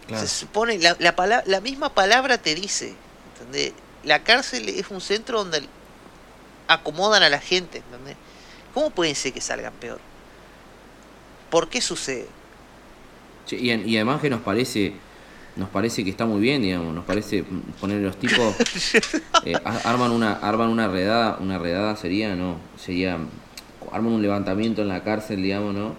Claro. 0.06 0.26
Se 0.26 0.28
supone, 0.28 0.78
la, 0.78 0.96
la, 0.98 1.16
pala- 1.16 1.42
la 1.46 1.60
misma 1.60 1.94
palabra 1.94 2.38
te 2.38 2.54
dice, 2.54 2.94
¿entendés? 3.38 3.72
La 4.04 4.22
cárcel 4.22 4.68
es 4.68 4.90
un 4.90 5.00
centro 5.00 5.38
donde 5.44 5.62
acomodan 6.68 7.22
a 7.22 7.28
la 7.28 7.38
gente, 7.40 7.78
¿entendés? 7.78 8.16
¿Cómo 8.74 8.90
pueden 8.90 9.14
ser 9.14 9.32
que 9.32 9.40
salgan 9.40 9.72
peor? 9.74 9.98
¿Por 11.50 11.68
qué 11.68 11.80
sucede? 11.80 12.26
Y, 13.50 13.72
y 13.72 13.96
además 13.96 14.20
que 14.20 14.30
nos 14.30 14.40
parece 14.42 14.94
nos 15.56 15.68
parece 15.68 16.04
que 16.04 16.10
está 16.10 16.24
muy 16.24 16.40
bien 16.40 16.62
digamos 16.62 16.94
nos 16.94 17.04
parece 17.04 17.44
poner 17.80 18.00
los 18.00 18.16
tipos 18.16 18.54
eh, 19.44 19.54
arman 19.84 20.12
una 20.12 20.34
arman 20.34 20.68
una 20.68 20.86
redada 20.86 21.36
una 21.40 21.58
redada 21.58 21.96
sería 21.96 22.36
no 22.36 22.60
sería 22.82 23.18
arman 23.92 24.12
un 24.12 24.22
levantamiento 24.22 24.82
en 24.82 24.88
la 24.88 25.02
cárcel 25.02 25.42
digamos 25.42 25.74
no 25.74 25.94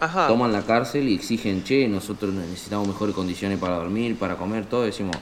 Ajá. 0.00 0.26
toman 0.28 0.52
la 0.52 0.62
cárcel 0.62 1.08
y 1.08 1.14
exigen 1.14 1.62
che 1.64 1.88
nosotros 1.88 2.32
necesitamos 2.34 2.86
mejores 2.88 3.14
condiciones 3.14 3.58
para 3.58 3.76
dormir 3.76 4.16
para 4.16 4.36
comer 4.36 4.66
todo 4.66 4.82
decimos 4.84 5.16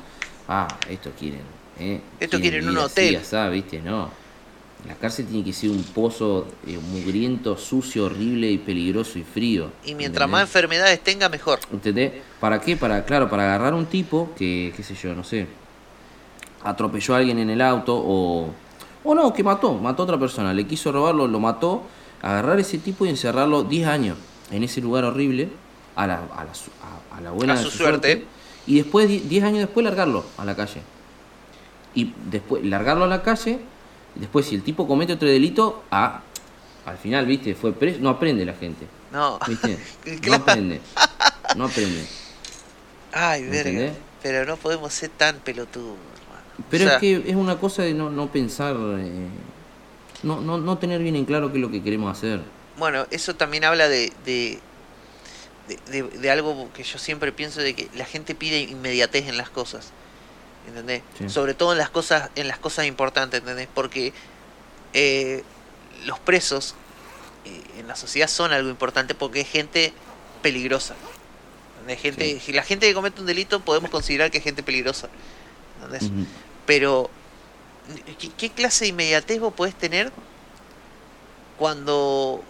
ah 0.49 0.67
esto 0.89 1.11
quieren 1.19 1.41
eh, 1.79 2.01
Esto 2.21 2.39
quieren 2.41 2.69
un 2.69 2.77
hotel. 2.79 3.17
así, 3.17 3.25
asá, 3.27 3.49
viste 3.49 3.81
no 3.81 4.09
la 4.87 4.95
cárcel 4.97 5.27
tiene 5.27 5.45
que 5.45 5.53
ser 5.53 5.71
un 5.71 5.83
pozo 5.85 6.49
eh, 6.67 6.77
mugriento 6.77 7.57
sucio 7.57 8.07
horrible 8.07 8.51
y 8.51 8.59
peligroso 8.59 9.17
y 9.19 9.23
frío 9.23 9.71
Y 9.85 9.95
mientras 9.95 10.27
¿entendés? 10.27 10.29
más 10.33 10.43
enfermedades 10.43 11.01
tenga, 11.05 11.29
mejor. 11.29 11.61
¿Entendés? 11.73 12.13
¿Para 12.41 12.61
qué? 12.61 12.77
Para, 12.77 13.05
claro, 13.05 13.31
para 13.31 13.45
agarrar 13.45 13.75
un 13.75 13.87
tipo 13.87 14.31
que, 14.37 14.73
qué 14.77 14.83
sé 14.83 14.97
yo, 14.97 15.15
no 15.15 15.23
sé, 15.23 15.47
atropelló 16.65 17.15
a 17.15 17.19
alguien 17.19 17.39
en 17.39 17.51
el 17.51 17.61
auto 17.61 17.95
o, 17.97 18.49
o 19.05 19.15
no, 19.15 19.33
que 19.33 19.43
mató, 19.45 19.75
mató 19.75 20.03
a 20.03 20.05
otra 20.05 20.19
persona, 20.19 20.53
le 20.53 20.67
quiso 20.67 20.91
robarlo, 20.93 21.27
lo 21.29 21.41
mató, 21.41 21.83
agarrar 22.23 22.59
ese 22.61 22.79
tipo 22.79 23.05
y 23.05 23.09
encerrarlo 23.11 23.65
10 23.65 23.87
años 23.89 24.17
en 24.51 24.63
ese 24.63 24.81
lugar 24.81 25.05
horrible, 25.05 25.49
a 25.97 26.07
la, 26.07 26.15
a 26.37 26.45
la, 26.45 26.53
a- 26.53 27.17
a 27.19 27.21
la 27.21 27.31
buena 27.33 27.53
A 27.55 27.57
de 27.59 27.63
su 27.65 27.71
suerte. 27.71 28.25
y 28.67 28.77
después, 28.77 29.09
di- 29.09 29.21
10 29.21 29.45
años 29.45 29.59
después, 29.61 29.85
largarlo 29.85 30.25
a 30.39 30.45
la 30.45 30.55
calle. 30.57 30.81
Y 31.95 32.15
después, 32.31 32.65
largarlo 32.65 33.05
a 33.05 33.09
la 33.09 33.23
calle, 33.23 33.59
después, 34.15 34.47
si 34.47 34.55
el 34.55 34.63
tipo 34.63 34.87
comete 34.87 35.13
otro 35.15 35.29
delito, 35.29 35.85
a, 35.91 36.23
al 36.87 36.97
final, 36.99 37.27
viste, 37.27 37.55
fue 37.55 37.73
preso, 37.73 37.99
no 38.01 38.09
aprende 38.11 38.45
la 38.47 38.55
gente. 38.55 38.87
No. 39.13 39.39
¿Viste? 39.47 39.79
No 40.29 40.35
aprende. 40.37 40.81
No 41.57 41.65
aprende. 41.67 42.07
Ay, 43.13 43.43
¿Me 43.43 43.49
verga. 43.51 43.71
entendés? 43.71 43.93
Pero 44.23 44.47
no 44.47 44.57
podemos 44.57 44.93
ser 44.95 45.11
tan 45.11 45.37
pelotudos, 45.41 45.97
hermano. 46.17 46.67
Pero 46.71 46.85
O 46.85 46.87
sea, 46.89 46.95
es 46.97 47.01
que 47.01 47.31
es 47.31 47.37
una 47.37 47.59
cosa 47.59 47.83
de 47.83 47.93
no, 47.93 48.09
no 48.09 48.29
pensar, 48.29 48.75
eh, 48.79 49.27
no, 50.23 50.41
no, 50.41 50.59
no 50.59 50.79
tener 50.79 51.03
bien 51.03 51.17
en 51.17 51.25
claro 51.25 51.51
qué 51.51 51.59
es 51.59 51.63
lo 51.63 51.71
que 51.71 51.83
queremos 51.83 52.17
hacer. 52.17 52.41
Bueno, 52.79 53.07
eso 53.11 53.35
también 53.35 53.65
habla 53.65 53.89
de, 53.89 54.13
de, 54.25 54.59
de, 55.69 56.31
algo 56.31 56.71
que 56.73 56.83
yo 56.83 56.99
siempre 56.99 57.33
pienso 57.33 57.61
de 57.61 57.75
que 57.75 57.89
la 57.95 58.05
gente 58.05 58.35
pide 58.35 58.61
inmediatez 58.61 59.29
en 59.29 59.37
las 59.37 59.51
cosas. 59.51 59.93
¿Entendés? 60.69 61.03
Sí. 61.19 61.29
Sobre 61.29 61.55
todo 61.55 61.73
en 61.73 61.79
las 61.79 61.91
cosas, 61.91 62.31
en 62.37 62.47
las 62.49 62.59
cosas 62.59 62.87
importantes, 62.87 63.41
¿entendés? 63.41 63.69
Porque 63.75 64.13
eh, 64.93 65.43
los 66.07 66.19
presos 66.21 66.75
eh, 67.45 67.81
en 67.81 67.89
la 67.89 67.97
sociedad 67.97 68.29
son 68.29 68.53
algo 68.53 68.71
importante 68.71 69.15
porque 69.15 69.41
es 69.41 69.49
gente 69.49 69.93
peligrosa. 70.41 70.95
¿entendés? 71.81 72.01
Gente, 72.01 72.41
si 72.41 72.53
La 72.53 72.63
gente 72.63 72.87
que 72.87 72.95
comete 72.95 73.21
un 73.21 73.27
delito 73.27 73.61
podemos 73.61 73.91
considerar 73.91 74.31
que 74.31 74.39
es 74.39 74.45
gente 74.45 74.63
peligrosa. 74.63 75.09
¿entendés? 75.83 76.11
Ujú. 76.11 76.27
Pero, 76.65 77.11
¿qué, 78.19 78.31
qué 78.37 78.51
clase 78.51 78.85
de 78.85 78.91
inmediatez 78.91 79.41
vos 79.41 79.55
podés 79.55 79.75
tener 79.75 80.13
cuando, 81.59 82.43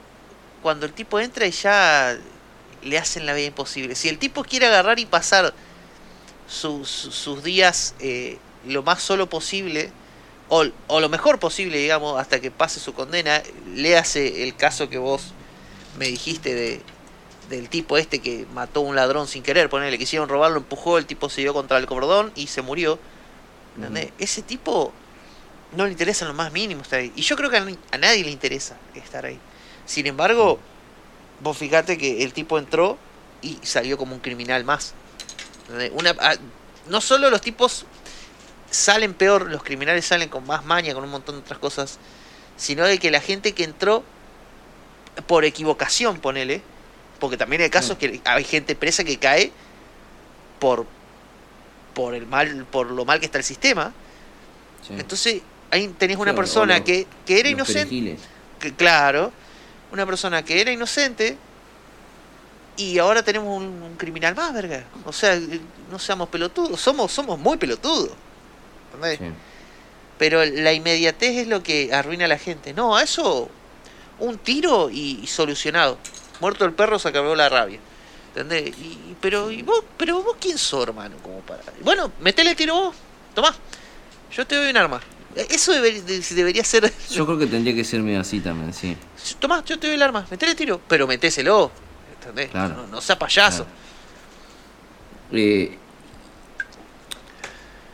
cuando 0.62 0.86
el 0.86 0.92
tipo 0.92 1.20
entra 1.20 1.46
y 1.46 1.50
ya 1.50 2.16
le 2.82 2.98
hacen 2.98 3.26
la 3.26 3.34
vida 3.34 3.46
imposible? 3.48 3.94
Si 3.94 4.08
el 4.08 4.18
tipo 4.18 4.44
quiere 4.44 4.66
agarrar 4.66 4.98
y 4.98 5.06
pasar 5.06 5.54
sus- 6.48 6.88
sus 6.88 7.42
días 7.44 7.94
eh, 8.00 8.38
lo 8.66 8.82
más 8.82 9.02
solo 9.02 9.28
posible, 9.28 9.90
o, 10.48 10.64
o 10.88 11.00
lo 11.00 11.08
mejor 11.08 11.38
posible, 11.38 11.78
digamos, 11.78 12.20
hasta 12.20 12.40
que 12.40 12.50
pase 12.50 12.80
su 12.80 12.94
condena, 12.94 13.42
le 13.74 13.96
hace 13.96 14.44
el 14.44 14.56
caso 14.56 14.88
que 14.88 14.98
vos 14.98 15.34
me 15.98 16.06
dijiste 16.08 16.54
de 16.54 16.82
del 17.50 17.68
tipo 17.68 17.98
este 17.98 18.20
que 18.20 18.46
mató 18.54 18.80
a 18.80 18.84
un 18.84 18.96
ladrón 18.96 19.28
sin 19.28 19.42
querer, 19.42 19.68
ponele, 19.68 19.98
quisieron 19.98 20.28
robarlo, 20.28 20.58
empujó, 20.58 20.98
el 20.98 21.06
tipo 21.06 21.28
se 21.28 21.42
dio 21.42 21.52
contra 21.54 21.78
el 21.78 21.86
cordón 21.86 22.32
y 22.36 22.46
se 22.48 22.62
murió. 22.62 22.98
¿Entendés? 23.76 24.12
Ese 24.18 24.42
tipo 24.42 24.92
no 25.76 25.84
le 25.86 25.92
interesa 25.92 26.24
en 26.24 26.28
lo 26.30 26.34
más 26.34 26.52
mínimo 26.52 26.82
estar 26.82 27.00
ahí. 27.00 27.12
Y 27.16 27.22
yo 27.22 27.36
creo 27.36 27.50
que 27.50 27.56
a, 27.56 27.98
nadie 27.98 28.24
le 28.24 28.30
interesa 28.30 28.76
estar 28.94 29.24
ahí. 29.24 29.38
Sin 29.86 30.06
embargo, 30.06 30.58
vos 31.40 31.56
fijate 31.58 31.98
que 31.98 32.22
el 32.22 32.32
tipo 32.32 32.58
entró 32.58 32.98
y 33.40 33.58
salió 33.62 33.96
como 33.98 34.14
un 34.14 34.20
criminal 34.20 34.64
más. 34.64 34.94
Una, 35.92 36.14
no 36.88 37.00
solo 37.00 37.30
los 37.30 37.40
tipos 37.40 37.86
salen 38.70 39.14
peor, 39.14 39.50
los 39.50 39.62
criminales 39.62 40.04
salen 40.06 40.28
con 40.28 40.46
más 40.46 40.64
maña, 40.64 40.94
con 40.94 41.04
un 41.04 41.10
montón 41.10 41.36
de 41.36 41.40
otras 41.42 41.58
cosas, 41.58 41.98
sino 42.56 42.84
de 42.84 42.98
que 42.98 43.10
la 43.10 43.20
gente 43.20 43.52
que 43.52 43.64
entró 43.64 44.04
por 45.26 45.44
equivocación, 45.44 46.18
ponele, 46.20 46.62
porque 47.20 47.36
también 47.36 47.62
hay 47.62 47.70
casos 47.70 47.96
Mm. 47.96 47.98
que 47.98 48.20
hay 48.24 48.44
gente 48.44 48.74
presa 48.74 49.04
que 49.04 49.18
cae 49.18 49.52
por 50.58 50.86
por 51.94 52.14
el 52.14 52.26
mal 52.26 52.64
por 52.70 52.90
lo 52.90 53.04
mal 53.04 53.20
que 53.20 53.26
está 53.26 53.36
el 53.38 53.44
sistema 53.44 53.92
Sí. 54.86 54.94
entonces 54.98 55.42
ahí 55.72 55.88
tenés 55.98 56.16
una 56.18 56.30
Sí, 56.30 56.36
persona 56.36 56.84
que, 56.84 57.06
que 57.26 57.40
era 57.40 57.48
inocente 57.48 58.16
que- 58.60 58.72
claro 58.74 59.32
una 59.90 60.06
persona 60.06 60.44
que 60.44 60.60
era 60.60 60.70
inocente 60.70 61.36
y 62.76 62.98
ahora 62.98 63.22
tenemos 63.22 63.54
un, 63.56 63.64
un 63.82 63.96
criminal 63.96 64.34
más 64.34 64.52
verga. 64.54 64.84
O 65.04 65.12
sea 65.12 65.34
eh, 65.34 65.60
no 65.90 65.98
seamos 65.98 66.28
pelotudos 66.28 66.80
somos 66.80 67.10
somos 67.12 67.38
muy 67.38 67.56
pelotudos 67.58 68.12
¿entendés? 68.94 69.18
Sí. 69.18 69.34
pero 70.18 70.44
la 70.44 70.72
inmediatez 70.72 71.38
es 71.38 71.48
lo 71.48 71.62
que 71.62 71.92
arruina 71.92 72.26
a 72.26 72.28
la 72.28 72.38
gente. 72.38 72.72
No 72.72 72.96
a 72.96 73.02
eso 73.02 73.50
un 74.18 74.38
tiro 74.38 74.88
y, 74.90 75.20
y 75.22 75.26
solucionado. 75.26 75.98
Muerto 76.40 76.64
el 76.64 76.72
perro 76.72 76.98
se 76.98 77.08
acabó 77.08 77.34
la 77.34 77.48
rabia 77.48 77.78
¿entendés? 78.28 78.68
Y, 78.78 79.16
pero 79.20 79.50
y 79.50 79.62
vos 79.62 79.84
pero 79.96 80.22
vos 80.22 80.36
quién 80.40 80.56
sos 80.58 80.84
hermano 80.84 81.16
como 81.22 81.40
para 81.40 81.62
bueno 81.82 82.10
metele 82.20 82.50
el 82.50 82.56
tiro 82.56 82.74
vos 82.74 82.94
tomá. 83.34 83.54
Yo 84.32 84.46
te 84.46 84.54
doy 84.56 84.70
un 84.70 84.76
arma 84.78 85.00
eso 85.36 85.72
debe- 85.72 86.02
de- 86.02 86.34
debería 86.34 86.64
ser 86.64 86.92
Yo 87.10 87.24
creo 87.26 87.38
que 87.38 87.46
tendría 87.46 87.74
que 87.74 87.84
ser 87.84 88.00
medio 88.02 88.20
así 88.20 88.40
también, 88.40 88.72
sí. 88.72 88.96
tomá 89.38 89.64
yo 89.64 89.78
te 89.78 89.86
doy 89.86 89.96
el 89.96 90.02
arma 90.02 90.26
metele 90.30 90.52
el 90.52 90.56
tiro 90.58 90.80
pero 90.88 91.06
metéselo 91.06 91.70
¿entendés? 92.18 92.50
Claro. 92.50 92.74
no, 92.76 92.86
no 92.86 93.00
sea 93.00 93.18
payaso 93.18 93.64
Claro. 93.64 93.82
Eh, 95.34 95.78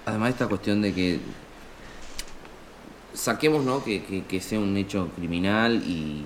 además 0.06 0.30
esta 0.30 0.46
cuestión 0.48 0.82
de 0.82 0.92
que 0.92 1.20
saquemos 3.14 3.64
¿no? 3.64 3.84
que, 3.84 4.02
que- 4.04 4.24
que 4.24 4.40
sea 4.40 4.58
un 4.58 4.76
hecho 4.76 5.08
criminal 5.16 5.76
y, 5.86 6.24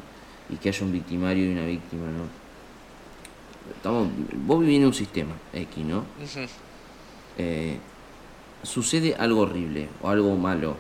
y 0.51 0.57
que 0.57 0.69
haya 0.71 0.85
un 0.85 0.93
victimario 0.93 1.45
y 1.45 1.49
una 1.53 1.65
víctima, 1.67 2.05
¿no? 2.07 2.43
Estamos, 3.77 4.09
vos 4.47 4.61
vivís 4.61 4.79
en 4.79 4.87
un 4.87 4.95
sistema 4.95 5.33
X, 5.53 5.85
¿no? 5.85 6.05
Eh, 7.39 7.79
sucede 8.63 9.15
algo 9.19 9.41
horrible 9.43 9.89
o 10.03 10.09
algo 10.11 10.37
malo. 10.37 10.77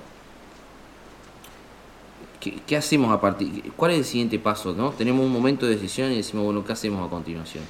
¿Qué, 2.42 2.54
qué 2.66 2.76
hacemos 2.76 3.12
a 3.14 3.20
partir? 3.20 3.72
¿Cuál 3.76 3.92
es 3.92 3.98
el 3.98 4.04
siguiente 4.04 4.38
paso? 4.40 4.72
¿no? 4.74 4.90
Tenemos 4.90 5.24
un 5.24 5.30
momento 5.32 5.64
de 5.66 5.76
decisión 5.76 6.10
y 6.10 6.16
decimos, 6.16 6.44
bueno, 6.44 6.64
¿qué 6.64 6.72
hacemos 6.72 7.06
a 7.06 7.08
continuación? 7.08 7.62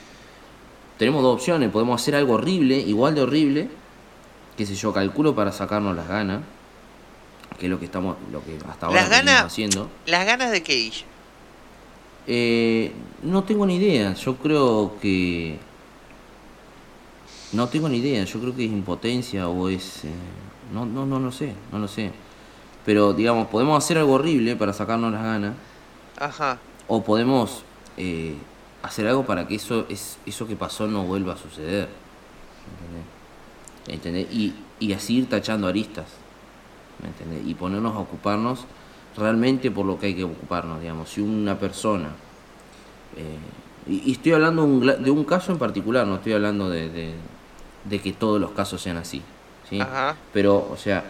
Tenemos 0.99 1.23
dos 1.23 1.35
opciones, 1.35 1.71
podemos 1.71 2.01
hacer 2.01 2.15
algo 2.15 2.35
horrible, 2.35 2.79
igual 2.79 3.15
de 3.15 3.21
horrible, 3.23 3.69
que 4.57 4.65
sé 4.65 4.75
yo, 4.75 4.93
calculo 4.93 5.35
para 5.35 5.53
sacarnos 5.53 5.95
las 5.95 6.09
ganas, 6.09 6.41
que 7.59 7.67
es 7.67 7.71
lo 7.71 7.79
que 7.79 7.85
estamos, 7.85 8.17
lo 8.33 8.43
que 8.43 8.57
hasta 8.69 8.87
ahora 8.87 9.01
Las 9.03 9.11
ganas- 9.11 9.45
haciendo. 9.45 9.91
¿Las 10.07 10.25
ganas 10.25 10.51
de 10.51 10.63
qué, 10.63 10.75
Guille? 10.75 11.05
Eh, 12.27 12.93
no 13.25 13.43
tengo 13.45 13.67
ni 13.67 13.77
idea. 13.77 14.15
Yo 14.15 14.37
creo 14.37 14.97
que. 15.03 15.59
No 17.53 17.69
tengo 17.69 17.89
ni 17.89 17.99
idea. 17.99 18.25
Yo 18.25 18.41
creo 18.41 18.55
que 18.55 18.65
es 18.65 18.71
impotencia 18.71 19.49
o 19.49 19.69
es. 19.69 20.05
eh, 20.05 20.09
no, 20.73 20.87
no, 20.87 21.05
no 21.05 21.19
lo 21.19 21.33
sé. 21.33 21.53
No 21.73 21.79
lo 21.79 21.89
sé. 21.89 22.13
Pero, 22.85 23.13
digamos, 23.13 23.47
podemos 23.49 23.83
hacer 23.83 23.99
algo 23.99 24.15
horrible 24.15 24.57
para 24.57 24.73
sacarnos 24.73 25.13
las 25.13 25.23
ganas. 25.23 25.55
Ajá. 26.19 26.59
O 26.89 27.03
podemos 27.03 27.63
eh, 27.97 28.35
hacer 28.83 29.07
algo 29.07 29.25
para 29.25 29.47
que 29.47 29.55
eso, 29.55 29.87
es, 29.89 30.19
eso 30.27 30.47
que 30.47 30.57
pasó 30.57 30.87
no 30.87 31.05
vuelva 31.05 31.35
a 31.35 31.37
suceder. 31.37 31.89
¿Entendés? 33.87 34.27
¿Entendés? 34.27 34.27
Y, 34.33 34.55
y 34.81 34.93
así 34.93 35.19
ir 35.19 35.29
tachando 35.29 35.69
aristas. 35.69 36.07
¿me 37.01 37.09
entendés? 37.09 37.47
Y 37.47 37.55
ponernos 37.55 37.95
a 37.97 37.99
ocuparnos 37.99 38.65
realmente 39.17 39.71
por 39.71 39.85
lo 39.87 39.99
que 39.99 40.07
hay 40.07 40.15
que 40.15 40.25
ocuparnos, 40.25 40.81
digamos. 40.81 41.11
Si 41.11 41.21
una 41.21 41.59
persona... 41.59 42.11
eh, 43.17 43.39
y, 43.89 44.11
y 44.11 44.13
estoy 44.13 44.33
hablando 44.33 44.65
un 44.65 44.81
de 45.03 45.11
un 45.11 45.25
caso 45.25 45.51
en 45.51 45.59
particular, 45.59 46.07
no 46.07 46.15
estoy 46.17 46.35
hablando 46.35 46.71
de, 46.71 46.89
de, 46.89 47.15
de 47.85 47.99
que 48.01 48.13
todos 48.13 48.41
los 48.41 48.53
casos 48.53 48.81
sean 48.81 48.97
así. 48.97 49.23
¿sí? 49.69 49.81
Ajá. 49.81 50.15
Pero, 50.33 50.69
o 50.71 50.77
sea, 50.77 51.03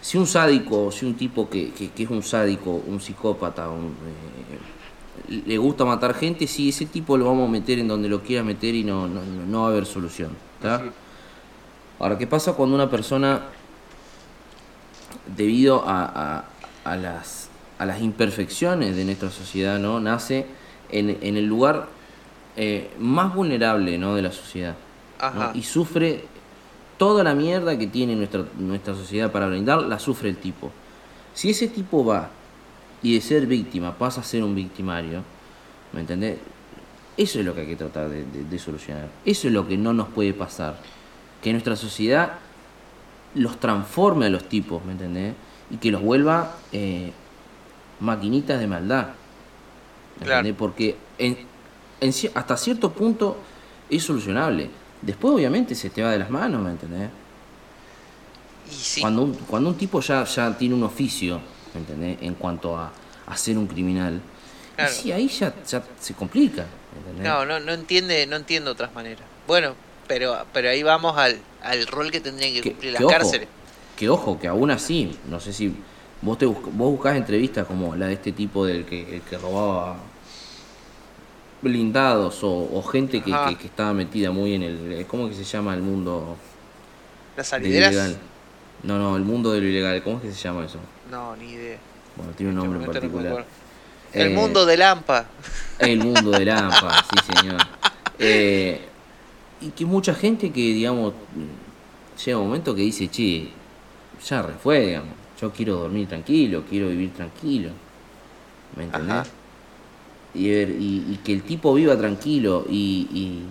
si 0.00 0.16
un 0.18 0.26
sádico, 0.26 0.90
si 0.90 1.04
un 1.06 1.14
tipo 1.14 1.48
que, 1.48 1.70
que, 1.72 1.90
que 1.90 2.02
es 2.04 2.10
un 2.10 2.22
sádico, 2.22 2.70
un 2.86 3.00
psicópata, 3.00 3.68
un, 3.68 3.94
eh, 5.28 5.40
le 5.46 5.58
gusta 5.58 5.84
matar 5.84 6.14
gente, 6.14 6.46
sí, 6.46 6.70
ese 6.70 6.86
tipo 6.86 7.16
lo 7.16 7.26
vamos 7.26 7.48
a 7.48 7.52
meter 7.52 7.78
en 7.78 7.88
donde 7.88 8.08
lo 8.08 8.22
quiera 8.22 8.42
meter 8.42 8.74
y 8.74 8.82
no, 8.84 9.06
no, 9.06 9.20
no- 9.46 9.60
va 9.62 9.66
a 9.68 9.70
haber 9.70 9.86
solución. 9.86 10.30
¿tá? 10.60 10.82
Ahora, 11.98 12.16
¿qué 12.18 12.26
pasa 12.26 12.54
cuando 12.54 12.74
una 12.74 12.88
persona, 12.90 13.42
debido 15.36 15.84
a, 15.86 16.04
a- 16.04 16.44
a 16.84 16.96
las, 16.96 17.48
a 17.78 17.86
las 17.86 18.00
imperfecciones 18.00 18.96
de 18.96 19.04
nuestra 19.04 19.30
sociedad, 19.30 19.78
¿no? 19.78 20.00
nace 20.00 20.46
en, 20.90 21.18
en 21.20 21.36
el 21.36 21.46
lugar 21.46 21.88
eh, 22.56 22.90
más 22.98 23.34
vulnerable 23.34 23.98
¿no? 23.98 24.14
de 24.14 24.22
la 24.22 24.32
sociedad? 24.32 24.74
Y 25.54 25.62
sufre 25.62 26.24
toda 27.00 27.24
la 27.24 27.34
mierda 27.34 27.78
que 27.78 27.86
tiene 27.86 28.14
nuestra, 28.14 28.44
nuestra 28.58 28.94
sociedad 28.94 29.32
para 29.32 29.46
brindar, 29.46 29.80
la 29.84 29.98
sufre 29.98 30.28
el 30.28 30.36
tipo. 30.36 30.70
Si 31.32 31.48
ese 31.48 31.66
tipo 31.68 32.04
va 32.04 32.28
y 33.02 33.14
de 33.14 33.22
ser 33.22 33.46
víctima 33.46 33.96
pasa 33.96 34.20
a 34.20 34.24
ser 34.24 34.44
un 34.44 34.54
victimario, 34.54 35.22
¿me 35.94 36.00
entendés? 36.00 36.36
Eso 37.16 37.38
es 37.38 37.46
lo 37.46 37.54
que 37.54 37.62
hay 37.62 37.66
que 37.68 37.76
tratar 37.76 38.10
de, 38.10 38.24
de- 38.26 38.44
de 38.44 38.58
solucionar. 38.58 39.08
Eso 39.24 39.48
es 39.48 39.54
lo 39.54 39.66
que 39.66 39.78
no 39.78 39.94
nos 39.94 40.08
puede 40.08 40.34
pasar. 40.34 40.76
Que 41.42 41.52
nuestra 41.52 41.74
sociedad 41.74 42.32
los 43.34 43.58
transforme 43.58 44.26
a 44.26 44.28
los 44.28 44.46
tipos, 44.46 44.84
¿me 44.84 44.92
entendés? 44.92 45.32
Y 45.70 45.78
que 45.78 45.90
los 45.90 46.02
vuelva 46.02 46.56
eh, 46.72 47.12
maquinitas 48.00 48.60
de 48.60 48.66
maldad. 48.66 49.06
¿me 50.18 50.26
Claro. 50.26 50.54
Porque 50.58 50.96
en, 51.16 51.38
en 52.02 52.12
hasta 52.34 52.56
cierto 52.58 52.92
punto 52.92 53.38
es 53.88 54.02
solucionable. 54.02 54.68
Después 55.02 55.34
obviamente 55.34 55.74
se 55.74 55.90
te 55.90 56.02
va 56.02 56.12
de 56.12 56.18
las 56.18 56.30
manos, 56.30 56.62
¿me 56.62 56.70
entendés? 56.70 57.08
Y 58.70 58.74
sí. 58.74 59.00
Cuando, 59.00 59.22
un, 59.22 59.34
cuando 59.34 59.70
un 59.70 59.76
tipo 59.76 60.00
ya, 60.00 60.24
ya 60.24 60.56
tiene 60.56 60.74
un 60.74 60.82
oficio, 60.84 61.40
¿me 61.74 61.80
entendés? 61.80 62.18
En 62.20 62.34
cuanto 62.34 62.76
a, 62.76 62.92
a 63.26 63.36
ser 63.36 63.58
un 63.58 63.66
criminal. 63.66 64.20
Claro. 64.76 64.92
Y 64.92 64.94
sí, 64.94 65.12
ahí 65.12 65.28
ya, 65.28 65.54
ya 65.66 65.82
se 65.98 66.14
complica. 66.14 66.66
No, 67.22 67.44
no, 67.44 67.60
no 67.60 67.72
entiende, 67.72 68.26
no 68.26 68.36
entiendo 68.36 68.70
otras 68.72 68.94
maneras. 68.94 69.24
Bueno, 69.46 69.74
pero, 70.06 70.44
pero 70.52 70.70
ahí 70.70 70.82
vamos 70.82 71.16
al, 71.16 71.38
al 71.62 71.86
rol 71.86 72.10
que 72.10 72.20
tendrían 72.20 72.52
que, 72.52 72.60
Que- 72.62 72.70
cumplir 72.72 72.92
que 72.92 72.98
las 72.98 73.02
ojo, 73.02 73.10
cárceles. 73.12 73.48
Que 73.96 74.08
ojo, 74.08 74.38
que 74.38 74.48
aún 74.48 74.70
así, 74.70 75.16
no 75.28 75.40
sé 75.40 75.52
si 75.52 75.74
vos 76.22 76.38
te 76.38 76.46
vos 76.46 76.62
buscás 76.74 77.16
entrevistas 77.16 77.66
como 77.66 77.94
la 77.96 78.06
de 78.06 78.14
este 78.14 78.32
tipo 78.32 78.64
del 78.64 78.84
que, 78.84 79.16
el 79.16 79.22
que 79.22 79.36
robaba 79.38 79.96
blindados 81.62 82.42
o, 82.42 82.50
o 82.72 82.82
gente 82.82 83.22
que, 83.22 83.32
Ajá. 83.32 83.48
que, 83.50 83.56
que 83.58 83.66
estaba 83.66 83.92
metida 83.92 84.30
muy 84.30 84.54
en 84.54 84.62
el 84.62 85.06
¿cómo 85.06 85.28
que 85.28 85.34
se 85.34 85.44
llama 85.44 85.74
el 85.74 85.82
mundo 85.82 86.36
Las 87.36 87.48
salideras. 87.48 88.16
No, 88.82 88.98
no, 88.98 89.16
el 89.16 89.22
mundo 89.24 89.52
de 89.52 89.60
lo 89.60 89.66
ilegal, 89.66 90.02
¿cómo 90.02 90.16
es 90.16 90.22
que 90.22 90.32
se 90.32 90.40
llama 90.42 90.64
eso? 90.64 90.78
No, 91.10 91.36
ni 91.36 91.52
idea. 91.52 91.78
Bueno, 92.16 92.32
tiene 92.36 92.50
un 92.52 92.56
nombre 92.56 92.78
en 92.78 92.86
no 92.86 92.92
particular. 92.92 93.44
El 94.12 94.32
Eh, 94.32 94.34
mundo 94.34 94.66
del 94.66 94.82
AMPA. 94.82 95.26
El 95.78 95.98
mundo 95.98 96.30
del 96.32 96.48
AMPA, 96.50 97.02
sí 97.04 97.34
señor. 97.34 97.60
Eh, 98.18 98.80
y 99.60 99.70
que 99.70 99.84
mucha 99.84 100.14
gente 100.14 100.50
que, 100.50 100.60
digamos, 100.60 101.12
llega 102.24 102.38
un 102.38 102.46
momento 102.46 102.74
que 102.74 102.82
dice, 102.82 103.08
che, 103.10 103.48
ya 104.26 104.42
re 104.42 104.54
fue, 104.54 104.80
digamos. 104.86 105.14
Yo 105.40 105.50
quiero 105.52 105.76
dormir 105.76 106.08
tranquilo, 106.08 106.64
quiero 106.68 106.88
vivir 106.88 107.12
tranquilo. 107.14 107.70
¿Me 108.76 108.84
entendés? 108.84 109.26
Ajá. 109.26 109.26
Y, 110.34 110.48
ver- 110.50 110.70
y, 110.70 111.04
y 111.12 111.20
que 111.24 111.32
el 111.32 111.42
tipo 111.42 111.74
viva 111.74 111.96
tranquilo 111.96 112.64
y, 112.68 113.42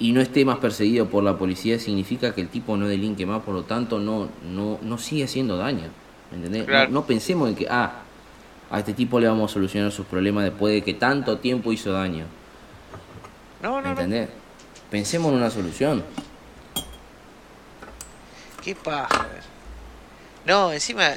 no 0.00 0.20
esté 0.20 0.44
más 0.44 0.58
perseguido 0.58 1.08
por 1.08 1.22
la 1.24 1.36
policía 1.38 1.78
significa 1.78 2.34
que 2.34 2.40
el 2.42 2.48
tipo 2.48 2.76
no 2.76 2.86
delinque 2.88 3.26
más, 3.26 3.42
por 3.42 3.54
lo 3.54 3.62
tanto 3.64 3.98
no, 3.98 4.28
no, 4.50 4.78
no 4.82 4.98
sigue 4.98 5.24
haciendo 5.24 5.56
daño. 5.56 5.88
¿Me 6.30 6.36
entendés? 6.38 6.62
No- 6.62 6.66
Claro. 6.66 6.90
no 6.90 7.04
pensemos 7.06 7.48
en 7.48 7.54
que, 7.56 7.66
ah, 7.68 8.00
a 8.70 8.78
este 8.78 8.92
tipo 8.94 9.18
le 9.20 9.26
vamos 9.28 9.50
a 9.50 9.54
solucionar 9.54 9.92
sus 9.92 10.06
problemas 10.06 10.44
después 10.44 10.74
de 10.74 10.82
que 10.82 10.94
tanto 10.94 11.38
tiempo 11.38 11.72
hizo 11.72 11.92
daño. 11.92 12.24
No, 13.62 13.76
¿Me 13.76 13.82
no, 13.82 13.82
no. 13.82 13.90
entendés? 13.92 14.28
Pensemos 14.90 15.30
en 15.32 15.38
una 15.38 15.50
solución. 15.50 16.02
Qué 18.62 18.74
paja. 18.74 19.08
a 19.14 19.26
ver. 19.28 19.42
No, 20.46 20.72
encima, 20.72 21.10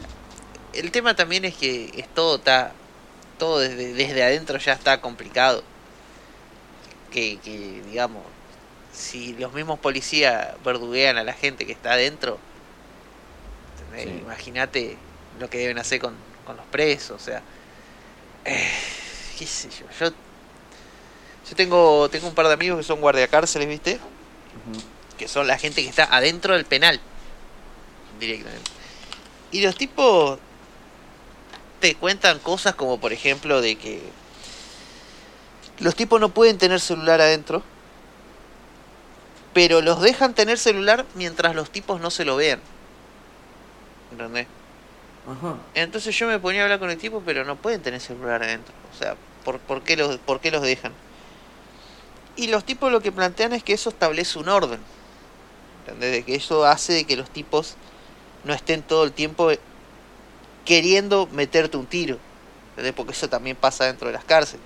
el 0.73 0.91
tema 0.91 1.15
también 1.15 1.45
es 1.45 1.55
que 1.55 1.91
es 1.95 2.07
todo 2.13 2.35
está, 2.37 2.71
todo 3.37 3.59
desde, 3.59 3.93
desde 3.93 4.23
adentro 4.23 4.57
ya 4.57 4.73
está 4.73 5.01
complicado. 5.01 5.63
Que, 7.11 7.39
que, 7.39 7.81
digamos, 7.87 8.23
si 8.91 9.33
los 9.33 9.53
mismos 9.53 9.79
policías 9.79 10.55
verduguean 10.63 11.17
a 11.17 11.23
la 11.23 11.33
gente 11.33 11.65
que 11.65 11.71
está 11.71 11.93
adentro. 11.93 12.39
Sí. 13.95 14.09
imagínate 14.09 14.97
lo 15.39 15.49
que 15.49 15.57
deben 15.57 15.79
hacer 15.79 15.99
con, 15.99 16.13
con 16.45 16.55
los 16.55 16.65
presos, 16.67 17.19
o 17.19 17.23
sea, 17.23 17.41
eh, 18.45 18.71
qué 19.37 19.45
sé 19.45 19.69
yo, 19.69 19.85
yo, 19.99 20.13
yo 21.49 21.55
tengo, 21.55 22.07
tengo 22.09 22.27
un 22.27 22.35
par 22.35 22.47
de 22.47 22.53
amigos 22.53 22.77
que 22.77 22.83
son 22.83 23.01
guardiacárceles, 23.01 23.67
¿viste? 23.67 23.99
que 25.17 25.27
son 25.27 25.47
la 25.47 25.57
gente 25.57 25.81
que 25.81 25.89
está 25.89 26.03
adentro 26.05 26.53
del 26.53 26.65
penal 26.65 26.99
directamente. 28.19 28.69
Y 29.51 29.61
los 29.61 29.75
tipos 29.75 30.39
te 31.79 31.95
cuentan 31.95 32.39
cosas 32.39 32.75
como 32.75 32.99
por 32.99 33.13
ejemplo 33.13 33.61
de 33.61 33.75
que 33.75 34.01
los 35.79 35.95
tipos 35.95 36.19
no 36.19 36.29
pueden 36.29 36.57
tener 36.57 36.79
celular 36.79 37.21
adentro, 37.21 37.61
pero 39.53 39.81
los 39.81 40.01
dejan 40.01 40.33
tener 40.33 40.57
celular 40.57 41.05
mientras 41.15 41.55
los 41.55 41.69
tipos 41.69 42.01
no 42.01 42.09
se 42.09 42.25
lo 42.25 42.35
vean. 42.35 42.59
¿Entendés? 44.11 44.47
Ajá. 45.27 45.57
Entonces 45.73 46.17
yo 46.17 46.27
me 46.27 46.39
ponía 46.39 46.61
a 46.61 46.63
hablar 46.63 46.79
con 46.79 46.89
el 46.89 46.97
tipo, 46.97 47.21
pero 47.25 47.43
no 47.43 47.55
pueden 47.55 47.81
tener 47.81 47.99
celular 47.99 48.41
adentro. 48.41 48.73
O 48.93 48.97
sea, 48.97 49.15
¿por, 49.43 49.59
por, 49.59 49.83
qué, 49.83 49.97
los, 49.97 50.17
¿por 50.17 50.39
qué 50.39 50.51
los 50.51 50.61
dejan? 50.61 50.93
Y 52.35 52.47
los 52.47 52.63
tipos 52.63 52.91
lo 52.91 53.01
que 53.01 53.11
plantean 53.11 53.53
es 53.53 53.63
que 53.63 53.73
eso 53.73 53.89
establece 53.89 54.39
un 54.39 54.49
orden. 54.49 54.79
¿Entendés? 55.81 56.11
De 56.11 56.23
que 56.23 56.35
eso 56.35 56.65
hace 56.65 56.93
de 56.93 57.03
que 57.03 57.17
los 57.17 57.29
tipos 57.29 57.75
no 58.43 58.53
estén 58.53 58.81
todo 58.81 59.03
el 59.03 59.11
tiempo 59.11 59.51
queriendo 60.67 61.27
meterte 61.31 61.77
un 61.77 61.87
tiro. 61.87 62.19
¿Entendés? 62.71 62.93
Porque 62.93 63.13
eso 63.13 63.29
también 63.29 63.55
pasa 63.55 63.85
dentro 63.85 64.07
de 64.07 64.13
las 64.13 64.25
cárceles. 64.25 64.61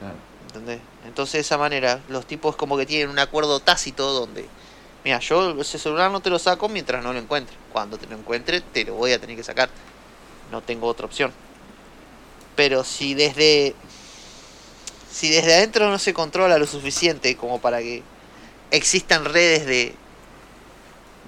Claro. 0.00 0.16
¿Entendés? 0.48 0.80
Entonces 1.06 1.34
de 1.34 1.40
esa 1.40 1.56
manera 1.56 2.00
los 2.08 2.26
tipos 2.26 2.56
como 2.56 2.76
que 2.76 2.84
tienen 2.84 3.08
un 3.08 3.18
acuerdo 3.18 3.60
tácito 3.60 4.12
donde, 4.12 4.46
mira, 5.04 5.20
yo 5.20 5.58
ese 5.60 5.78
celular 5.78 6.10
no 6.10 6.20
te 6.20 6.30
lo 6.30 6.38
saco 6.38 6.68
mientras 6.68 7.02
no 7.04 7.12
lo 7.12 7.20
encuentre. 7.20 7.56
Cuando 7.72 7.96
te 7.96 8.08
lo 8.08 8.16
encuentre 8.16 8.60
te 8.60 8.84
lo 8.84 8.94
voy 8.94 9.12
a 9.12 9.20
tener 9.20 9.36
que 9.36 9.44
sacar. 9.44 9.70
No 10.50 10.60
tengo 10.62 10.88
otra 10.88 11.06
opción. 11.06 11.32
Pero 12.56 12.82
si 12.82 13.14
desde 13.14 13.76
si 15.10 15.30
desde 15.30 15.54
adentro 15.54 15.88
no 15.88 15.98
se 15.98 16.12
controla 16.12 16.58
lo 16.58 16.66
suficiente 16.66 17.36
como 17.36 17.60
para 17.60 17.78
que 17.78 18.02
existan 18.72 19.24
redes 19.24 19.64
de 19.64 19.94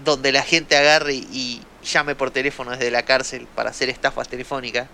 donde 0.04 0.32
la 0.32 0.42
gente 0.42 0.76
agarre 0.76 1.14
y 1.14 1.62
llame 1.82 2.16
por 2.16 2.30
teléfono 2.32 2.72
desde 2.72 2.90
la 2.90 3.04
cárcel 3.04 3.48
para 3.48 3.70
hacer 3.70 3.90
estafas 3.90 4.28
telefónicas, 4.28 4.90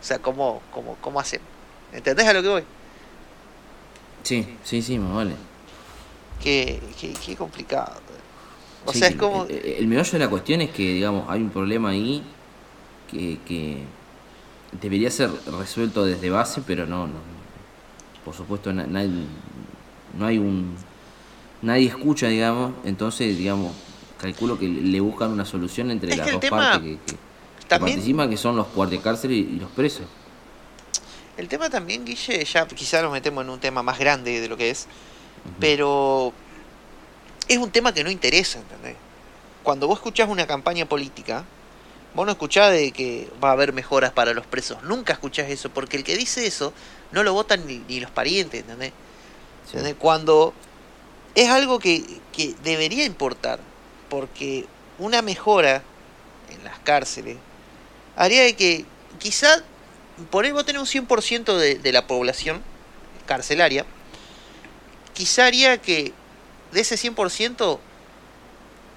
O 0.00 0.04
sea, 0.04 0.20
¿cómo, 0.20 0.66
cómo, 0.70 1.00
cómo 1.00 1.20
hacen? 1.20 1.48
¿Entendés 1.90 2.26
a 2.26 2.32
lo 2.34 2.42
que 2.42 2.48
voy? 2.48 2.68
Sí, 4.24 4.58
sí, 4.62 4.82
sí, 4.82 4.98
más 4.98 5.14
vale. 5.14 5.36
Qué, 6.38 6.94
qué, 6.98 7.18
qué 7.18 7.36
complicado. 7.36 8.02
O 8.80 8.92
Sí, 8.92 8.98
sea, 8.98 9.08
es 9.08 9.16
como... 9.16 9.48
El, 9.48 9.62
el 9.78 9.86
meollo 9.86 10.12
de 10.12 10.18
la 10.18 10.28
cuestión 10.28 10.60
es 10.60 10.70
que, 10.70 10.82
digamos, 10.94 11.26
hay 11.28 11.40
un 11.42 11.50
problema 11.50 11.90
ahí 11.90 12.22
que, 13.06 13.40
que 13.46 13.86
debería 14.72 15.10
ser 15.10 15.30
resuelto 15.46 16.04
desde 16.04 16.30
base, 16.30 16.62
pero 16.66 16.86
no, 16.86 17.06
no. 17.06 17.20
Por 18.24 18.34
supuesto, 18.34 18.72
na- 18.72 18.86
nadie, 18.86 19.26
no 20.14 20.26
hay 20.26 20.38
un. 20.38 20.76
Nadie 21.62 21.88
escucha, 21.88 22.28
digamos, 22.28 22.74
entonces, 22.84 23.36
digamos, 23.38 23.72
calculo 24.22 24.58
que 24.58 24.66
le 24.68 25.00
buscan 25.00 25.32
una 25.32 25.44
solución 25.44 25.90
entre 25.90 26.12
Es 26.12 26.16
las 26.18 26.26
que 26.26 26.32
dos 26.32 26.44
partes 26.48 26.80
que, 26.80 26.98
que- 27.04 27.12
que 27.12 27.66
también- 27.68 27.96
participan, 27.98 28.30
que 28.30 28.36
son 28.36 28.56
los 28.56 28.72
guardiacárceles 28.72 29.36
y 29.36 29.58
los 29.58 29.70
presos. 29.72 30.06
El 31.36 31.48
tema 31.48 31.68
también, 31.70 32.04
Guille, 32.04 32.44
ya 32.44 32.66
quizá 32.68 33.02
nos 33.02 33.10
metemos 33.12 33.42
en 33.44 33.50
un 33.50 33.58
tema 33.58 33.82
más 33.82 33.98
grande 33.98 34.40
de 34.40 34.48
lo 34.48 34.56
que 34.56 34.70
es, 34.70 34.86
pero 35.58 36.32
es 37.48 37.58
un 37.58 37.70
tema 37.70 37.92
que 37.92 38.04
no 38.04 38.10
interesa, 38.10 38.58
¿entendés? 38.60 38.96
Cuando 39.62 39.86
vos 39.86 39.98
escuchás 39.98 40.28
una 40.28 40.46
campaña 40.46 40.84
política, 40.86 41.44
vos 42.14 42.26
no 42.26 42.32
escuchás 42.32 42.70
de 42.72 42.92
que 42.92 43.28
va 43.42 43.48
a 43.48 43.52
haber 43.52 43.72
mejoras 43.72 44.12
para 44.12 44.34
los 44.34 44.46
presos, 44.46 44.82
nunca 44.82 45.14
escuchás 45.14 45.50
eso, 45.50 45.70
porque 45.70 45.96
el 45.96 46.04
que 46.04 46.16
dice 46.16 46.46
eso 46.46 46.72
no 47.12 47.22
lo 47.22 47.32
votan 47.32 47.66
ni, 47.66 47.78
ni 47.88 47.98
los 48.00 48.10
parientes, 48.10 48.60
¿entendés? 48.60 48.92
Sí. 49.64 49.78
¿Entendés? 49.78 49.96
Cuando 49.98 50.52
es 51.34 51.48
algo 51.48 51.78
que, 51.78 52.04
que 52.32 52.54
debería 52.62 53.04
importar, 53.06 53.58
porque 54.12 54.66
una 54.98 55.22
mejora 55.22 55.82
en 56.50 56.62
las 56.64 56.78
cárceles 56.80 57.38
haría 58.14 58.42
de 58.42 58.54
que 58.54 58.84
quizá 59.18 59.64
por 60.30 60.44
ahí 60.44 60.52
vos 60.52 60.66
tenés 60.66 60.82
un 60.82 61.08
100% 61.08 61.56
de, 61.56 61.76
de 61.76 61.92
la 61.92 62.06
población 62.06 62.60
carcelaria, 63.24 63.86
quizá 65.14 65.46
haría 65.46 65.78
que 65.78 66.12
de 66.72 66.80
ese 66.80 66.96
100% 66.96 67.78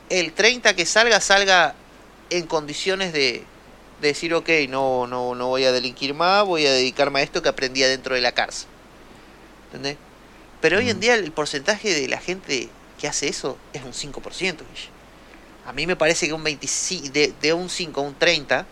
el 0.10 0.34
30 0.34 0.76
que 0.76 0.86
salga 0.86 1.22
salga 1.22 1.76
en 2.30 2.46
condiciones 2.46 3.14
de, 3.14 3.46
de 4.02 4.08
decir, 4.10 4.34
ok, 4.34 4.50
no, 4.68 5.08
no, 5.08 5.34
no 5.34 5.48
voy 5.48 5.64
a 5.64 5.72
delinquir 5.72 6.14
más, 6.14 6.44
voy 6.44 6.66
a 6.66 6.74
dedicarme 6.74 7.22
a 7.22 7.24
esto 7.24 7.42
que 7.42 7.48
aprendí 7.48 7.84
adentro 7.84 8.16
de 8.16 8.22
la 8.22 8.34
cárcel. 8.34 8.68
¿Entendés? 9.68 9.96
Pero 10.60 10.80
hoy 10.80 10.90
en 10.90 10.98
Mm. 10.98 11.00
día 11.00 11.16
el 11.16 11.32
porcentaje 11.32 11.94
de 11.94 12.10
la 12.10 12.18
gente 12.20 12.68
que 13.00 13.08
hace 13.08 13.30
eso 13.30 13.58
es 13.72 13.82
un 13.82 13.94
5%. 13.94 14.66
Guille. 14.66 14.95
A 15.66 15.74
mí 15.74 15.88
me 15.88 15.96
parece 15.96 16.28
que 16.28 16.34
un 16.34 16.44
25, 16.44 17.10
de, 17.12 17.34
de 17.42 17.54
un 17.54 17.70
5 17.70 18.00
a 18.00 18.04
un 18.04 18.16
30 18.16 18.66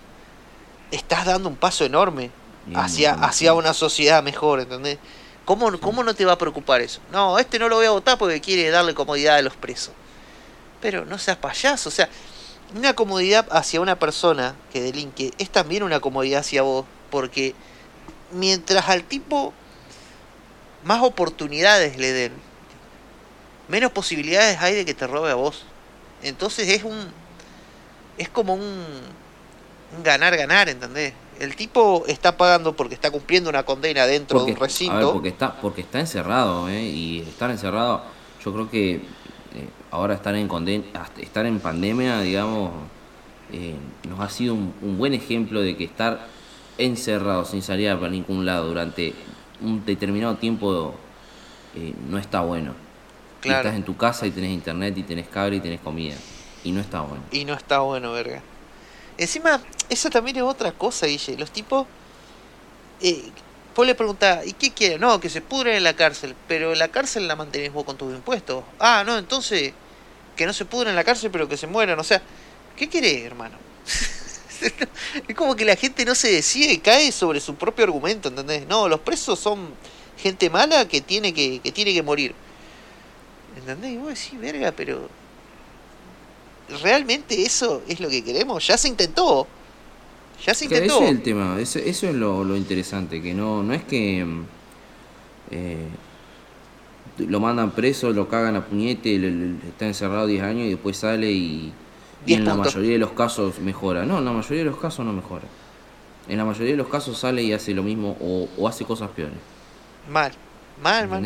estás 0.91 1.25
dando 1.25 1.49
un 1.49 1.55
paso 1.55 1.85
enorme 1.85 2.29
hacia, 2.75 3.13
hacia 3.13 3.53
una 3.53 3.73
sociedad 3.73 4.23
mejor, 4.23 4.59
¿entendés? 4.59 4.99
¿Cómo, 5.45 5.77
¿Cómo 5.79 6.03
no 6.03 6.13
te 6.13 6.23
va 6.23 6.33
a 6.33 6.37
preocupar 6.37 6.81
eso? 6.81 7.01
No, 7.11 7.37
este 7.39 7.59
no 7.59 7.67
lo 7.67 7.75
voy 7.77 7.85
a 7.85 7.91
votar 7.91 8.17
porque 8.17 8.39
quiere 8.39 8.69
darle 8.69 8.93
comodidad 8.93 9.35
a 9.35 9.41
los 9.41 9.55
presos. 9.55 9.93
Pero 10.81 11.03
no 11.05 11.17
seas 11.17 11.37
payaso, 11.37 11.89
o 11.89 11.91
sea, 11.91 12.09
una 12.75 12.93
comodidad 12.93 13.47
hacia 13.51 13.81
una 13.81 13.97
persona 13.99 14.55
que 14.71 14.81
delinque 14.81 15.31
es 15.37 15.49
también 15.49 15.83
una 15.83 15.99
comodidad 15.99 16.41
hacia 16.41 16.61
vos, 16.61 16.85
porque 17.09 17.55
mientras 18.31 18.87
al 18.89 19.03
tipo 19.03 19.53
más 20.83 21.01
oportunidades 21.01 21.97
le 21.97 22.11
den, 22.11 22.33
menos 23.67 23.91
posibilidades 23.91 24.59
hay 24.59 24.75
de 24.75 24.85
que 24.85 24.93
te 24.93 25.07
robe 25.07 25.31
a 25.31 25.35
vos. 25.35 25.65
Entonces 26.23 26.69
es 26.69 26.83
un 26.83 26.97
es 28.17 28.29
como 28.29 28.53
un, 28.53 28.61
un 28.61 30.03
ganar 30.03 30.35
ganar, 30.37 30.69
¿entendés? 30.69 31.13
El 31.39 31.55
tipo 31.55 32.03
está 32.07 32.37
pagando 32.37 32.75
porque 32.75 32.93
está 32.95 33.09
cumpliendo 33.11 33.49
una 33.49 33.63
condena 33.63 34.05
dentro 34.05 34.39
Porque, 34.39 34.51
de 34.51 34.57
un 34.57 34.61
recinto. 34.61 34.93
a 34.93 34.99
ver, 34.99 35.07
porque 35.07 35.29
está, 35.29 35.55
porque 35.59 35.81
está 35.81 35.99
encerrado, 35.99 36.69
¿eh? 36.69 36.83
Y 36.83 37.21
estar 37.21 37.49
encerrado, 37.49 38.03
yo 38.43 38.53
creo 38.53 38.69
que 38.69 38.95
eh, 38.95 39.01
ahora 39.91 40.13
estar 40.13 40.35
en 40.35 40.47
conden 40.47 40.85
hasta 40.93 41.21
estar 41.21 41.45
en 41.45 41.59
pandemia, 41.59 42.21
digamos, 42.21 42.71
eh, 43.51 43.75
nos 44.07 44.19
ha 44.19 44.29
sido 44.29 44.53
un, 44.53 44.73
un 44.81 44.97
buen 44.97 45.13
ejemplo 45.13 45.61
de 45.61 45.75
que 45.75 45.85
estar 45.85 46.27
encerrado 46.77 47.45
sin 47.45 47.61
salir 47.61 47.93
para 47.95 48.09
ningún 48.09 48.45
lado 48.45 48.67
durante 48.67 49.13
un 49.61 49.85
determinado 49.85 50.35
tiempo 50.35 50.93
eh, 51.75 51.93
no 52.09 52.17
está 52.17 52.41
bueno. 52.41 52.73
Y 53.43 53.49
estás 53.49 53.75
en 53.75 53.83
tu 53.83 53.97
casa 53.97 54.25
y 54.25 54.31
tenés 54.31 54.51
internet 54.51 54.97
y 54.97 55.03
tenés 55.03 55.27
cable 55.27 55.57
y 55.57 55.59
tenés 55.59 55.81
comida. 55.81 56.15
Y 56.63 56.71
no 56.71 56.81
está 56.81 57.01
bueno. 57.01 57.23
Y 57.31 57.45
no 57.45 57.53
está 57.53 57.79
bueno, 57.79 58.11
verga. 58.13 58.41
Encima, 59.17 59.61
eso 59.89 60.09
también 60.09 60.37
es 60.37 60.43
otra 60.43 60.71
cosa, 60.71 61.07
Guille. 61.07 61.37
Los 61.37 61.51
tipos. 61.51 61.85
Eh, 63.01 63.23
vos 63.75 63.85
le 63.85 63.95
preguntás, 63.95 64.45
¿y 64.45 64.53
qué 64.53 64.71
quieren? 64.71 65.01
No, 65.01 65.19
que 65.19 65.29
se 65.29 65.41
pudren 65.41 65.75
en 65.75 65.83
la 65.83 65.93
cárcel. 65.93 66.35
Pero 66.47 66.73
la 66.75 66.87
cárcel 66.87 67.27
la 67.27 67.35
mantenés 67.35 67.73
vos 67.73 67.83
con 67.83 67.97
tus 67.97 68.13
impuestos. 68.13 68.63
Ah, 68.79 69.03
no, 69.05 69.17
entonces. 69.17 69.73
Que 70.35 70.45
no 70.47 70.53
se 70.53 70.65
pudren 70.65 70.89
en 70.89 70.95
la 70.95 71.03
cárcel, 71.03 71.29
pero 71.31 71.47
que 71.47 71.57
se 71.57 71.67
mueran. 71.67 71.99
O 71.99 72.03
sea, 72.03 72.21
¿qué 72.75 72.89
querés, 72.89 73.23
hermano? 73.23 73.57
es 75.27 75.35
como 75.35 75.55
que 75.55 75.65
la 75.65 75.75
gente 75.75 76.05
no 76.05 76.15
se 76.15 76.31
decide 76.31 76.73
y 76.73 76.77
cae 76.79 77.11
sobre 77.11 77.39
su 77.39 77.55
propio 77.55 77.85
argumento, 77.85 78.29
¿entendés? 78.29 78.65
No, 78.67 78.87
los 78.87 79.01
presos 79.01 79.39
son 79.39 79.69
gente 80.17 80.49
mala 80.49 80.87
que 80.87 81.01
tiene 81.01 81.33
que, 81.33 81.59
que 81.59 81.71
tiene 81.71 81.93
que 81.93 82.01
morir. 82.01 82.33
¿Entendés? 83.57 83.91
Y 83.91 83.97
vos 83.97 84.09
decís, 84.09 84.39
verga, 84.39 84.71
pero 84.71 85.07
¿realmente 86.81 87.43
eso 87.43 87.81
es 87.87 87.99
lo 87.99 88.09
que 88.09 88.23
queremos? 88.23 88.65
Ya 88.65 88.77
se 88.77 88.87
intentó. 88.87 89.47
Ya 90.45 90.53
se 90.53 90.65
intentó. 90.65 90.95
ese 90.95 91.05
es 91.05 91.11
el 91.11 91.21
tema, 91.23 91.59
eso, 91.59 91.79
eso 91.79 92.07
es 92.09 92.15
lo, 92.15 92.43
lo 92.43 92.55
interesante, 92.57 93.21
que 93.21 93.33
no, 93.33 93.63
no 93.63 93.73
es 93.73 93.83
que 93.83 94.25
eh, 95.51 95.87
lo 97.19 97.39
mandan 97.39 97.71
preso, 97.71 98.11
lo 98.11 98.27
cagan 98.27 98.55
a 98.55 98.65
puñete, 98.65 99.17
le- 99.19 99.31
le- 99.31 99.55
está 99.69 99.85
encerrado 99.85 100.25
10 100.25 100.41
años 100.43 100.65
y 100.67 100.71
después 100.71 100.97
sale 100.97 101.31
y, 101.31 101.71
y 102.25 102.25
10 102.25 102.39
en 102.39 102.45
la 102.45 102.51
mayoría 102.65 102.91
de 102.93 102.97
los 102.97 103.11
casos 103.11 103.59
mejora. 103.59 104.05
No, 104.05 104.17
en 104.19 104.25
la 104.25 104.31
mayoría 104.31 104.59
de 104.63 104.69
los 104.71 104.79
casos 104.79 105.05
no 105.05 105.13
mejora. 105.13 105.43
En 106.27 106.37
la 106.37 106.45
mayoría 106.45 106.71
de 106.71 106.77
los 106.77 106.87
casos 106.87 107.17
sale 107.19 107.43
y 107.43 107.53
hace 107.53 107.73
lo 107.73 107.83
mismo 107.83 108.17
o, 108.19 108.47
o 108.57 108.67
hace 108.67 108.83
cosas 108.85 109.09
peores. 109.11 109.37
Mal. 110.09 110.33
Mal, 110.81 111.07
mal. 111.07 111.21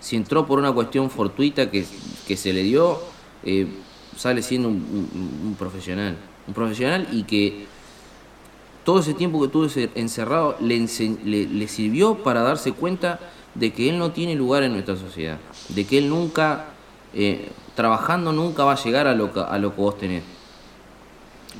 Si, 0.00 0.16
entró 0.16 0.46
por 0.46 0.58
una 0.58 0.72
cuestión 0.72 1.10
fortuita 1.10 1.70
que, 1.70 1.84
que 2.26 2.36
se 2.36 2.52
le 2.52 2.62
dio, 2.62 3.00
eh, 3.44 3.66
sale 4.16 4.42
siendo 4.42 4.68
un, 4.68 4.76
un- 4.76 5.40
un 5.48 5.54
profesional. 5.54 6.16
Un 6.46 6.54
profesional 6.54 7.08
y 7.12 7.24
que 7.24 7.66
todo 8.84 9.00
ese 9.00 9.14
tiempo 9.14 9.38
que 9.40 9.46
estuvo 9.46 9.66
encerrado 9.94 10.56
le, 10.60 10.86
le, 11.24 11.46
le 11.46 11.68
sirvió 11.68 12.22
para 12.22 12.42
darse 12.42 12.72
cuenta 12.72 13.20
de 13.54 13.72
que 13.72 13.88
él 13.90 13.98
no 13.98 14.12
tiene 14.12 14.34
lugar 14.34 14.62
en 14.62 14.72
nuestra 14.72 14.96
sociedad. 14.96 15.38
De 15.68 15.84
que 15.84 15.98
él 15.98 16.08
nunca, 16.08 16.66
eh, 17.12 17.50
trabajando, 17.74 18.32
nunca 18.32 18.64
va 18.64 18.72
a 18.72 18.82
llegar 18.82 19.06
a 19.06 19.14
lo 19.14 19.32
que, 19.32 19.40
a 19.40 19.58
lo 19.58 19.74
que 19.74 19.80
vos 19.80 19.98
tenés. 19.98 20.22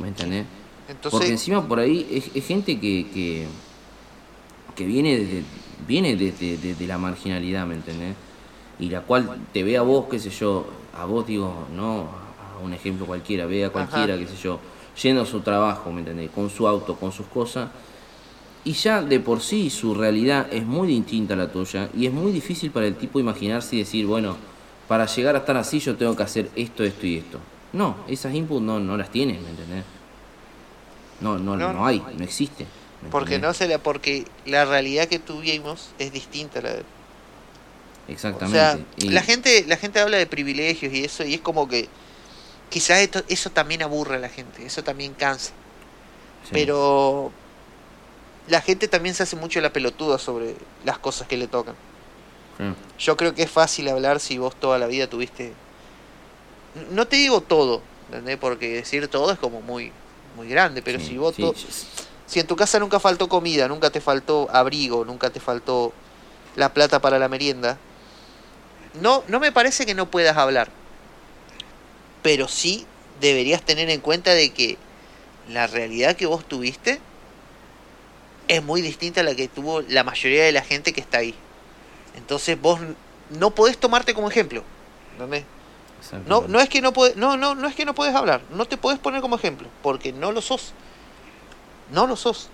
¿Me 0.01 0.09
entendés? 0.09 0.47
Entonces, 0.89 1.11
Porque 1.11 1.31
encima 1.33 1.67
por 1.67 1.81
ahí 1.81 2.07
es, 2.11 2.31
es 2.35 2.47
gente 2.47 2.79
que, 2.81 3.07
que, 3.13 3.47
que 4.75 4.87
viene 4.87 5.19
desde, 5.19 5.43
viene 5.87 6.17
desde 6.17 6.57
desde 6.57 6.87
la 6.87 6.97
marginalidad, 6.97 7.67
¿me 7.67 7.75
entendés? 7.75 8.15
Y 8.81 8.91
la 8.91 9.01
cual 9.03 9.39
te 9.53 9.63
ve 9.65 9.77
a 9.77 9.83
vos, 9.83 10.07
qué 10.11 10.19
sé 10.19 10.31
yo, 10.31 10.67
a 10.97 11.05
vos 11.05 11.27
digo, 11.27 11.67
no 11.75 12.09
a 12.57 12.59
un 12.63 12.73
ejemplo 12.73 13.07
cualquiera, 13.07 13.47
ve 13.47 13.65
a 13.65 13.71
cualquiera, 13.71 14.15
Ajá. 14.15 14.23
qué 14.23 14.29
sé 14.29 14.37
yo, 14.37 14.59
yendo 15.03 15.23
a 15.23 15.27
su 15.27 15.41
trabajo, 15.41 15.91
¿me 15.93 16.01
entendés? 16.01 16.31
Con 16.31 16.49
su 16.51 16.67
auto, 16.69 16.97
con 16.97 17.11
sus 17.13 17.27
cosas. 17.27 17.69
Y 18.65 18.73
ya 18.73 19.03
de 19.03 19.21
por 19.21 19.41
sí 19.41 19.71
su 19.71 19.95
realidad 19.95 20.47
es 20.53 20.65
muy 20.67 20.89
distinta 20.89 21.35
a 21.35 21.37
la 21.37 21.49
tuya 21.51 21.89
y 21.97 22.07
es 22.07 22.13
muy 22.13 22.33
difícil 22.33 22.71
para 22.71 22.87
el 22.87 22.97
tipo 22.97 23.19
imaginarse 23.19 23.77
y 23.77 23.79
decir, 23.81 24.07
bueno, 24.07 24.37
para 24.89 25.07
llegar 25.07 25.35
a 25.37 25.39
estar 25.39 25.57
así 25.57 25.81
yo 25.81 25.97
tengo 25.97 26.15
que 26.17 26.23
hacer 26.23 26.51
esto, 26.57 26.85
esto 26.85 27.07
y 27.07 27.17
esto. 27.19 27.39
No, 27.73 27.97
esas 28.09 28.35
inputs 28.35 28.63
no, 28.63 28.81
no 28.81 28.97
las 28.97 29.11
tienes, 29.11 29.41
¿me 29.41 29.51
entendés? 29.51 29.85
No, 31.21 31.39
no, 31.39 31.57
No. 31.57 31.73
no, 31.73 31.87
hay, 31.87 32.03
no 32.17 32.25
existe. 32.25 32.67
¿me 33.03 33.11
porque 33.11 33.39
no 33.39 33.53
se 33.55 33.69
la, 33.69 33.79
porque 33.79 34.25
la 34.47 34.65
realidad 34.65 35.07
que 35.07 35.19
tuvimos 35.19 35.91
es 35.99 36.13
distinta 36.13 36.59
a 36.59 36.63
la 36.63 36.71
de 36.73 36.83
O 38.09 38.13
Exactamente. 38.13 38.51
sea, 38.51 38.79
Y- 38.97 39.11
la 39.11 39.23
gente, 39.23 39.65
la 39.67 39.77
gente 39.77 40.01
habla 40.01 40.17
de 40.17 40.27
privilegios 40.27 40.93
y 40.93 41.05
eso, 41.05 41.25
y 41.25 41.35
es 41.35 41.41
como 41.41 41.69
que 41.69 41.89
quizás 42.71 42.99
esto, 43.01 43.23
eso 43.29 43.51
también 43.51 43.83
aburre 43.83 44.17
a 44.17 44.19
la 44.19 44.29
gente, 44.29 44.65
eso 44.65 44.83
también 44.83 45.15
cansa. 45.15 45.51
sí, 46.45 46.51
Pero 46.53 47.31
la 48.49 48.61
gente 48.61 48.89
también 48.89 49.15
se 49.15 49.23
hace 49.25 49.37
mucho 49.37 49.61
la 49.61 49.73
pelotuda 49.73 50.19
sobre 50.19 50.55
las 50.85 50.99
cosas 50.99 51.29
que 51.29 51.37
le 51.37 51.47
tocan. 51.49 51.75
sí, 52.59 52.65
Yo 53.05 53.17
creo 53.17 53.35
que 53.35 53.43
es 53.43 53.51
fácil 53.51 53.89
hablar 53.89 54.21
si 54.21 54.39
vos 54.39 54.55
toda 54.57 54.79
la 54.79 54.87
vida 54.87 55.07
tuviste. 55.07 55.53
No 56.93 57.07
te 57.07 57.17
digo 57.17 57.41
todo, 57.41 57.83
¿entendés? 58.09 58.37
Porque 58.39 58.69
decir 58.75 59.09
todo 59.09 59.33
es 59.33 59.39
como 59.39 59.61
muy, 59.61 59.93
muy 60.37 60.49
grande, 60.49 60.81
pero 60.83 60.99
sí, 60.99 61.07
si 61.07 61.19
vos 61.19 61.35
to- 61.35 61.55
si 62.27 62.41
en 62.41 62.47
tu 62.47 62.57
casa 62.57 62.79
nunca 62.79 63.01
faltó 63.01 63.29
comida, 63.29 63.69
nunca 63.69 63.91
te 63.91 64.01
faltó 64.01 64.49
abrigo, 64.53 65.05
nunca 65.05 65.31
te 65.31 65.41
faltó 65.41 65.93
la 66.57 66.73
plata 66.75 67.01
para 67.01 67.19
la 67.19 67.29
merienda, 67.29 67.79
no, 69.01 69.25
no 69.29 69.41
me 69.41 69.53
parece 69.53 69.87
que 69.87 69.95
no 69.95 70.11
puedas 70.11 70.37
hablar. 70.37 70.69
Pero 72.23 72.49
sí 72.49 72.87
deberías 73.21 73.63
tener 73.63 73.91
en 73.91 74.01
cuenta 74.01 74.35
de 74.35 74.51
que 74.51 74.77
la 75.49 75.67
realidad 75.67 76.17
que 76.17 76.27
vos 76.27 76.47
tuviste 76.47 77.01
es 78.49 78.63
muy 78.63 78.83
distinta 78.83 79.21
a 79.21 79.25
la 79.25 79.35
que 79.35 79.49
tuvo 79.49 79.83
la 79.83 80.05
mayoría 80.05 80.45
de 80.45 80.53
la 80.53 80.63
gente 80.63 80.93
que 80.93 81.01
está 81.01 81.19
ahí. 81.19 81.35
Entonces 82.17 82.61
vos 82.61 82.81
no 83.31 83.51
podés 83.55 83.79
tomarte 83.79 84.15
como 84.15 84.29
ejemplo. 84.29 84.63
¿Entendés? 85.13 85.45
No, 86.27 86.47
no 86.47 86.61
es 86.61 86.69
que 86.69 86.81
no 86.81 86.93
podés, 86.93 87.17
no, 87.17 87.37
no, 87.37 87.55
no 87.55 87.69
es 87.69 87.75
que 87.75 87.85
no 87.85 87.95
puedes 87.95 88.15
hablar, 88.15 88.41
no 88.51 88.67
te 88.67 88.77
podés 88.77 88.99
poner 88.99 89.21
como 89.21 89.37
ejemplo, 89.37 89.69
porque 89.83 90.13
no 90.13 90.33
lo 90.33 90.41
sos. 90.41 90.73
No 91.91 92.07
lo 92.07 92.17
sos. 92.17 92.49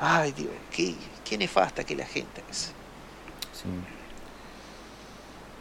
Ay, 0.00 0.32
Dios, 0.32 0.52
qué, 0.70 0.94
qué 1.24 1.36
nefasta 1.36 1.84
que 1.84 1.96
la 1.96 2.06
gente 2.06 2.42
es. 2.50 2.73
Sí. 3.64 3.70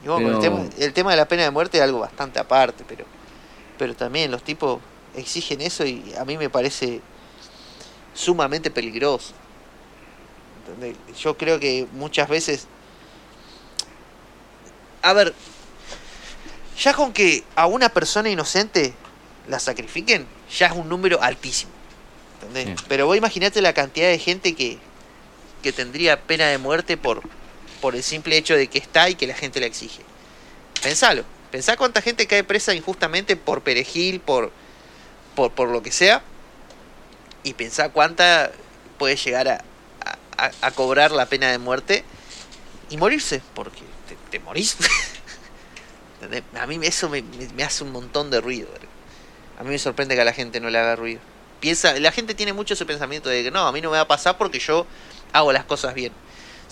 el, 0.10 0.40
tema, 0.40 0.66
el, 0.78 0.94
tema, 0.94 1.12
de 1.12 1.18
la 1.18 1.28
pena 1.28 1.44
de 1.44 1.52
muerte 1.52 1.78
es 1.78 1.84
algo 1.84 2.00
bastante 2.00 2.40
aparte, 2.40 2.84
pero, 2.88 3.06
pero 3.78 3.96
también 3.96 4.32
los 4.32 4.44
tipos 4.44 4.82
exigen 5.16 5.62
eso 5.62 5.86
y 5.86 6.14
a 6.18 6.26
mí 6.26 6.38
me 6.38 6.50
parece 6.50 7.02
sumamente 8.14 8.72
peligroso. 8.72 9.34
Yo 11.20 11.38
creo 11.38 11.60
que 11.60 11.88
muchas 11.94 12.30
veces... 12.30 12.68
A 15.02 15.14
ver, 15.14 15.34
ya 16.80 16.94
con 16.94 17.12
que 17.12 17.44
a 17.56 17.68
una 17.68 17.90
persona 17.90 18.30
inocente 18.30 18.94
la 19.48 19.60
sacrifiquen, 19.60 20.26
ya 20.58 20.68
es 20.68 20.74
un 20.74 20.88
número 20.88 21.22
altísimo. 21.22 21.72
Pero 22.88 23.06
vos 23.06 23.18
imaginate 23.18 23.62
la 23.62 23.74
cantidad 23.74 24.08
de 24.08 24.20
gente 24.20 24.56
que, 24.56 24.78
que 25.62 25.72
tendría 25.72 26.22
pena 26.22 26.48
de 26.48 26.58
muerte 26.58 26.98
por, 26.98 27.22
por 27.84 27.98
el 27.98 28.04
simple 28.04 28.38
hecho 28.38 28.56
de 28.56 28.68
que 28.68 28.78
está 28.78 29.10
y 29.10 29.16
que 29.16 29.28
la 29.28 29.34
gente 29.34 29.60
la 29.60 29.66
exige. 29.66 30.04
Pensalo. 30.82 31.26
Pensá 31.52 31.76
cuánta 31.76 32.02
gente 32.02 32.28
cae 32.28 32.46
presa 32.46 32.74
injustamente 32.74 33.36
por 33.36 33.62
perejil, 33.62 34.22
por, 34.22 34.54
por, 35.36 35.52
por 35.52 35.68
lo 35.68 35.84
que 35.84 35.92
sea. 35.92 36.24
Y 37.44 37.56
pensá 37.56 37.90
cuánta 37.90 38.54
puede 38.98 39.18
llegar 39.18 39.50
a, 39.50 39.66
a, 40.62 40.72
cobrar 40.72 41.12
la 41.12 41.26
pena 41.26 41.52
de 41.52 41.58
muerte 41.58 42.06
y 42.90 42.96
morirse, 42.96 43.42
porque 43.54 43.82
te, 44.32 44.40
morís. 44.40 44.78
a 46.58 46.66
mí 46.66 46.80
eso 46.84 47.10
me, 47.10 47.22
me, 47.22 47.64
hace 47.66 47.84
un 47.84 47.92
montón 47.92 48.32
de 48.32 48.40
ruido. 48.40 48.70
A 49.60 49.64
mí 49.64 49.72
me 49.72 49.78
sorprende 49.78 50.16
que 50.16 50.22
a 50.22 50.26
la 50.26 50.32
gente 50.32 50.62
no 50.62 50.70
le 50.70 50.78
haga 50.78 50.96
ruido. 50.96 51.20
Piensa, 51.60 52.00
la 52.00 52.14
gente 52.14 52.34
tiene 52.34 52.54
mucho 52.54 52.76
ese 52.76 52.86
pensamiento 52.86 53.28
de 53.28 53.44
que 53.44 53.52
no, 53.52 53.68
a 53.68 53.74
mí 53.74 53.82
no 53.82 53.90
me 53.92 53.98
va 53.98 54.04
a 54.04 54.08
pasar 54.08 54.38
porque 54.38 54.60
yo 54.60 54.88
hago 55.34 55.52
las 55.52 55.66
cosas 55.66 55.94
bien. 55.94 56.14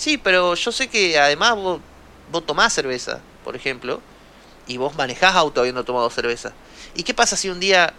Sí, 0.02 0.18
pero 0.18 0.56
yo 0.56 0.72
sé 0.72 0.88
que 0.88 1.20
además 1.20 1.56
vos, 1.56 1.80
vos 2.32 2.44
tomás 2.44 2.74
cerveza, 2.74 3.20
por 3.44 3.56
ejemplo, 3.56 4.02
y 4.66 4.78
vos 4.78 4.96
manejás 4.96 5.36
auto 5.36 5.60
habiendo 5.60 5.84
tomado 5.84 6.10
cerveza. 6.10 6.54
¿Y 6.96 7.04
qué 7.04 7.14
pasa 7.14 7.38
si 7.38 7.52
un 7.52 7.60
día 7.60 7.94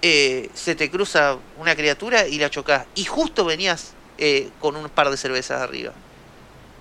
eh, 0.00 0.48
se 0.54 0.76
te 0.76 0.88
cruza 0.92 1.38
una 1.58 1.74
criatura 1.74 2.28
y 2.28 2.38
la 2.38 2.50
chocas? 2.50 2.86
Y 2.94 3.04
justo 3.04 3.44
venías 3.44 3.94
eh, 4.16 4.48
con 4.60 4.76
un 4.76 4.88
par 4.88 5.10
de 5.10 5.16
cervezas 5.16 5.60
arriba. 5.60 5.92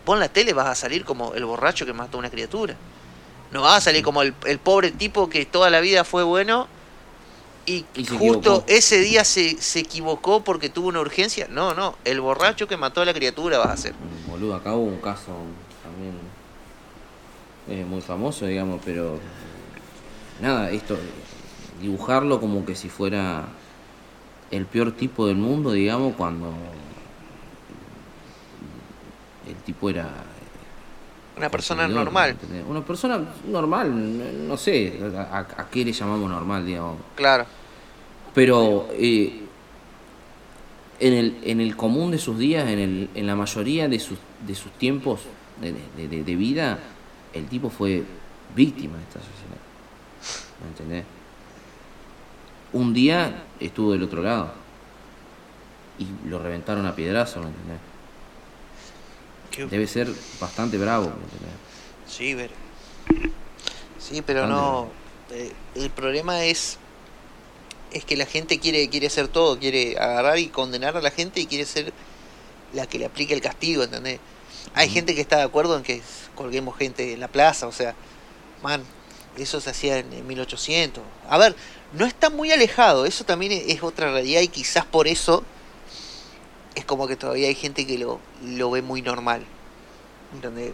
Vos 0.06 0.18
en 0.18 0.20
la 0.20 0.30
tele 0.30 0.54
vas 0.54 0.68
a 0.68 0.76
salir 0.76 1.04
como 1.04 1.34
el 1.34 1.46
borracho 1.46 1.88
que 1.88 1.94
mató 1.94 2.18
a 2.18 2.20
una 2.20 2.30
criatura. 2.30 2.76
No 3.50 3.63
vas 3.63 3.80
a 3.80 3.82
salir 3.82 4.04
como 4.04 4.22
el, 4.22 4.36
el 4.46 4.60
pobre 4.60 4.92
tipo 4.92 5.32
que 5.32 5.48
toda 5.48 5.72
la 5.72 5.80
vida 5.80 6.04
fue 6.04 6.22
bueno 6.22 6.68
y, 7.65 7.86
justo 8.17 8.63
ese 8.67 8.99
día 8.99 9.23
se, 9.23 9.62
se, 9.62 9.80
equivocó 9.80 10.43
porque 10.43 10.69
tuvo 10.69 10.89
una 10.89 10.99
urgencia. 10.99 11.47
No, 11.49 11.73
no, 11.73 11.95
el 12.04 12.19
borracho 12.19 12.67
que 12.67 12.78
mató 12.78 13.02
a 13.02 13.06
la 13.06 13.13
criatura 13.13 13.58
vas 13.58 13.69
a 13.69 13.78
ser. 13.78 13.93
Boludo, 14.28 14.56
acá 14.56 14.73
hubo 14.73 14.86
un 14.86 14.99
caso 14.99 15.32
también 15.84 16.13
eh, 17.69 17.86
muy 17.86 18.02
famoso, 18.02 18.45
digamos, 18.45 18.82
pero 18.84 19.19
nada, 20.41 20.71
esto, 20.71 20.97
dibujarlo 21.82 22.41
como 22.41 22.65
que 22.65 22.76
si 22.76 22.89
fuera 22.89 23.45
el 24.52 24.65
peor 24.65 24.91
tipo 24.91 25.28
del 25.28 25.38
mundo, 25.38 25.71
digamos, 25.71 26.15
cuando 26.15 26.54
el 29.47 29.56
tipo 29.63 29.89
era 29.89 30.10
una 31.38 31.50
persona 31.50 31.88
normal. 31.88 32.38
Una 32.67 32.82
persona 32.86 33.19
normal, 33.48 34.48
no 34.48 34.58
sé 34.58 35.00
a, 35.32 35.67
qué 35.72 35.84
le 35.84 35.91
llamamos 35.91 36.30
normal, 36.30 36.65
digamos. 36.65 36.98
Claro. 37.15 37.46
Pero 38.34 38.88
eh, 38.93 39.41
en, 41.00 41.13
el, 41.13 41.38
en 41.43 41.62
el 41.62 41.76
común 41.76 42.12
de 42.12 42.17
sus 42.17 42.38
días, 42.38 42.67
en, 42.69 42.80
el, 42.80 43.10
en 43.15 43.28
la 43.28 43.36
mayoría 43.36 43.88
de 43.88 44.00
sus, 44.00 44.17
de 44.46 44.56
sus 44.56 44.72
tiempos 44.74 45.22
de, 45.60 46.08
de, 46.08 46.36
vida, 46.36 46.80
el 47.34 47.48
tipo 47.48 47.69
fue 47.69 48.04
víctima 48.56 48.98
de 48.98 49.04
esta 49.04 49.19
sociedad. 49.19 49.62
¿Me 50.62 50.69
entendés? 50.69 51.06
Un 52.74 52.93
día 52.93 53.43
estuvo 53.60 53.91
del 53.91 54.04
otro 54.04 54.22
lado 54.22 54.52
y 56.00 56.08
lo 56.28 56.39
reventaron 56.39 56.86
a 56.86 56.96
piedrazo, 56.96 57.39
¿me 57.41 57.48
entendés? 57.48 57.92
Debe 59.58 59.88
ser 59.88 60.08
bastante 60.39 60.78
bravo. 60.78 61.12
Sí, 62.08 62.36
pero, 62.36 62.54
sí, 64.00 64.22
pero 64.22 64.48
no. 64.48 64.89
Eh, 65.32 65.52
el 65.76 65.89
problema 65.89 66.44
es 66.44 66.78
es 67.92 68.04
que 68.06 68.18
la 68.18 68.26
gente 68.26 68.60
quiere 68.60 68.89
quiere 68.89 69.08
hacer 69.08 69.28
todo, 69.28 69.60
quiere 69.60 69.98
agarrar 69.98 70.39
y 70.39 70.48
condenar 70.48 70.98
a 70.98 71.02
la 71.02 71.12
gente 71.12 71.39
y 71.39 71.46
quiere 71.46 71.66
ser 71.66 71.94
la 72.74 72.88
que 72.88 72.98
le 72.98 73.06
aplique 73.06 73.34
el 73.34 73.42
castigo, 73.42 73.84
¿entendés? 73.84 74.20
Hay 74.74 74.89
gente 74.89 75.13
que 75.13 75.22
está 75.22 75.38
de 75.38 75.44
acuerdo 75.44 75.78
en 75.78 75.84
que 75.84 76.02
colguemos 76.36 76.78
gente 76.78 77.13
en 77.13 77.20
la 77.20 77.28
plaza, 77.28 77.68
o 77.68 77.72
sea, 77.72 77.94
man, 78.63 78.84
eso 79.38 79.62
se 79.62 79.70
hacía 79.70 80.00
en, 80.00 80.28
1800. 80.28 81.04
A 81.30 81.38
ver, 81.38 81.56
no 81.94 82.06
está 82.06 82.30
muy 82.30 82.52
alejado, 82.52 83.06
eso 83.06 83.24
también 83.24 83.52
es 83.52 83.84
otra 83.84 84.12
realidad 84.12 84.42
y 84.42 84.48
quizás 84.48 84.86
por 84.86 85.08
eso 85.08 85.44
es 86.75 86.86
como 86.86 87.07
que 87.07 87.15
todavía 87.15 87.47
hay 87.47 87.55
gente 87.55 87.86
que 87.86 87.97
lo, 87.97 88.19
lo 88.43 88.71
ve 88.71 88.81
muy 88.81 89.01
normal. 89.01 89.43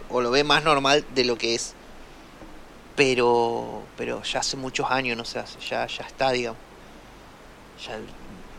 O 0.08 0.20
lo 0.20 0.30
ve 0.30 0.44
más 0.44 0.64
normal 0.64 1.04
de 1.14 1.24
lo 1.24 1.36
que 1.36 1.54
es. 1.54 1.74
Pero, 2.96 3.82
pero 3.96 4.22
ya 4.22 4.40
hace 4.40 4.56
muchos 4.56 4.90
años 4.90 5.16
no 5.16 5.22
hace, 5.22 5.60
ya, 5.68 5.86
ya 5.86 6.04
está, 6.04 6.32
digamos. 6.32 6.60
Ya 7.86 7.98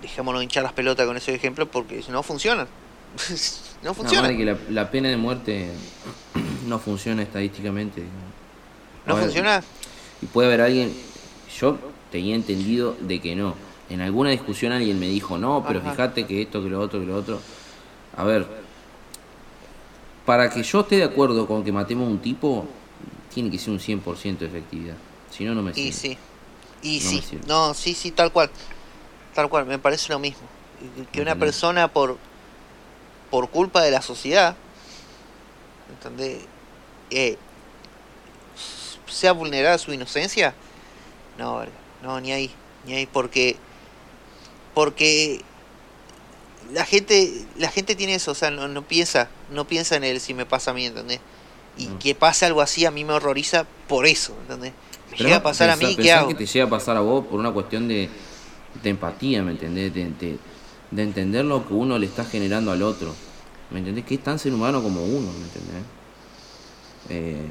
dejémonos 0.01 0.41
hinchar 0.41 0.63
las 0.63 0.73
pelotas 0.73 1.05
con 1.05 1.17
ese 1.17 1.33
ejemplo 1.33 1.69
porque 1.69 2.03
no 2.09 2.23
funciona. 2.23 2.67
no 3.83 3.93
funciona. 3.93 4.35
que 4.35 4.45
la, 4.45 4.57
la, 4.69 4.89
pena 4.89 5.09
de 5.09 5.17
muerte 5.17 5.69
no 6.67 6.79
funciona 6.79 7.21
estadísticamente. 7.21 8.03
¿No 9.05 9.17
funciona? 9.17 9.63
Y 10.21 10.27
puede 10.27 10.47
haber 10.47 10.61
alguien, 10.61 10.93
yo 11.59 11.77
tenía 12.11 12.35
entendido 12.35 12.95
de 12.99 13.19
que 13.19 13.35
no 13.35 13.55
en 13.91 13.99
alguna 14.01 14.29
discusión 14.29 14.71
alguien 14.71 14.99
me 14.99 15.07
dijo, 15.07 15.37
no, 15.37 15.65
pero 15.67 15.81
fíjate 15.81 16.25
que 16.25 16.41
esto, 16.41 16.63
que 16.63 16.69
lo 16.69 16.79
otro, 16.79 17.01
que 17.01 17.05
lo 17.05 17.15
otro. 17.15 17.41
A 18.15 18.23
ver, 18.23 18.47
para 20.25 20.49
que 20.49 20.63
yo 20.63 20.79
esté 20.79 20.97
de 20.97 21.03
acuerdo 21.03 21.45
con 21.45 21.63
que 21.63 21.73
matemos 21.73 22.07
a 22.07 22.11
un 22.11 22.19
tipo, 22.19 22.65
tiene 23.33 23.51
que 23.51 23.59
ser 23.59 23.71
un 23.71 23.79
100% 23.79 24.37
de 24.37 24.45
efectividad. 24.45 24.95
Si 25.29 25.43
no, 25.43 25.53
no 25.53 25.61
me 25.61 25.73
sirve. 25.73 25.89
Y 25.89 25.91
sí, 25.91 26.17
y 26.81 26.99
sí, 27.01 27.39
no, 27.47 27.73
sí, 27.73 27.93
sí, 27.93 28.11
tal 28.11 28.31
cual. 28.31 28.49
Tal 29.33 29.49
cual, 29.49 29.65
me 29.65 29.77
parece 29.77 30.11
lo 30.13 30.19
mismo. 30.19 30.43
Que 31.11 31.21
una 31.21 31.35
persona 31.35 31.89
por, 31.89 32.17
por 33.29 33.49
culpa 33.49 33.81
de 33.81 33.91
la 33.91 34.01
sociedad, 34.01 34.55
¿entendés? 35.89 36.45
Eh, 37.09 37.37
sea 39.05 39.33
vulnerada 39.33 39.77
su 39.77 39.91
inocencia, 39.93 40.53
no, 41.37 41.63
no, 42.01 42.21
ni 42.21 42.31
ahí, 42.31 42.51
ni 42.85 42.93
ahí, 42.93 43.05
porque 43.05 43.57
porque 44.73 45.41
la 46.73 46.85
gente 46.85 47.45
la 47.57 47.69
gente 47.69 47.95
tiene 47.95 48.15
eso, 48.15 48.31
o 48.31 48.35
sea, 48.35 48.51
no, 48.51 48.67
no 48.67 48.81
piensa, 48.83 49.29
no 49.51 49.67
piensa 49.67 49.95
en 49.95 50.03
él 50.03 50.19
si 50.19 50.33
me 50.33 50.45
pasa 50.45 50.71
a 50.71 50.73
mí, 50.73 50.85
¿entendés? 50.85 51.19
Y 51.77 51.87
mm. 51.87 51.97
que 51.99 52.15
pase 52.15 52.45
algo 52.45 52.61
así 52.61 52.85
a 52.85 52.91
mí 52.91 53.03
me 53.03 53.13
horroriza 53.13 53.65
por 53.87 54.05
eso, 54.05 54.35
¿entendés? 54.41 54.73
Me 55.11 55.17
llega 55.17 55.37
a 55.37 55.43
pasar 55.43 55.69
a 55.69 55.75
mí, 55.75 55.95
¿qué 55.95 56.13
hago? 56.13 56.29
que 56.29 56.35
te 56.35 56.45
llega 56.45 56.65
a 56.65 56.69
pasar 56.69 56.95
a 56.95 57.01
vos 57.01 57.25
por 57.25 57.39
una 57.39 57.51
cuestión 57.51 57.87
de, 57.87 58.09
de 58.81 58.89
empatía, 58.89 59.43
¿me 59.43 59.51
entendés? 59.51 59.93
De, 59.93 60.37
de, 60.91 61.03
entender 61.03 61.43
lo 61.43 61.67
que 61.67 61.73
uno 61.73 61.97
le 61.99 62.05
está 62.05 62.23
generando 62.23 62.71
al 62.71 62.81
otro, 62.81 63.13
¿me 63.71 63.79
entendés? 63.79 64.05
Que 64.05 64.15
es 64.15 64.23
tan 64.23 64.39
ser 64.39 64.53
humano 64.53 64.81
como 64.81 65.03
uno, 65.03 65.31
¿me 65.33 65.43
entendés? 65.43 65.83
Eh, 67.09 67.47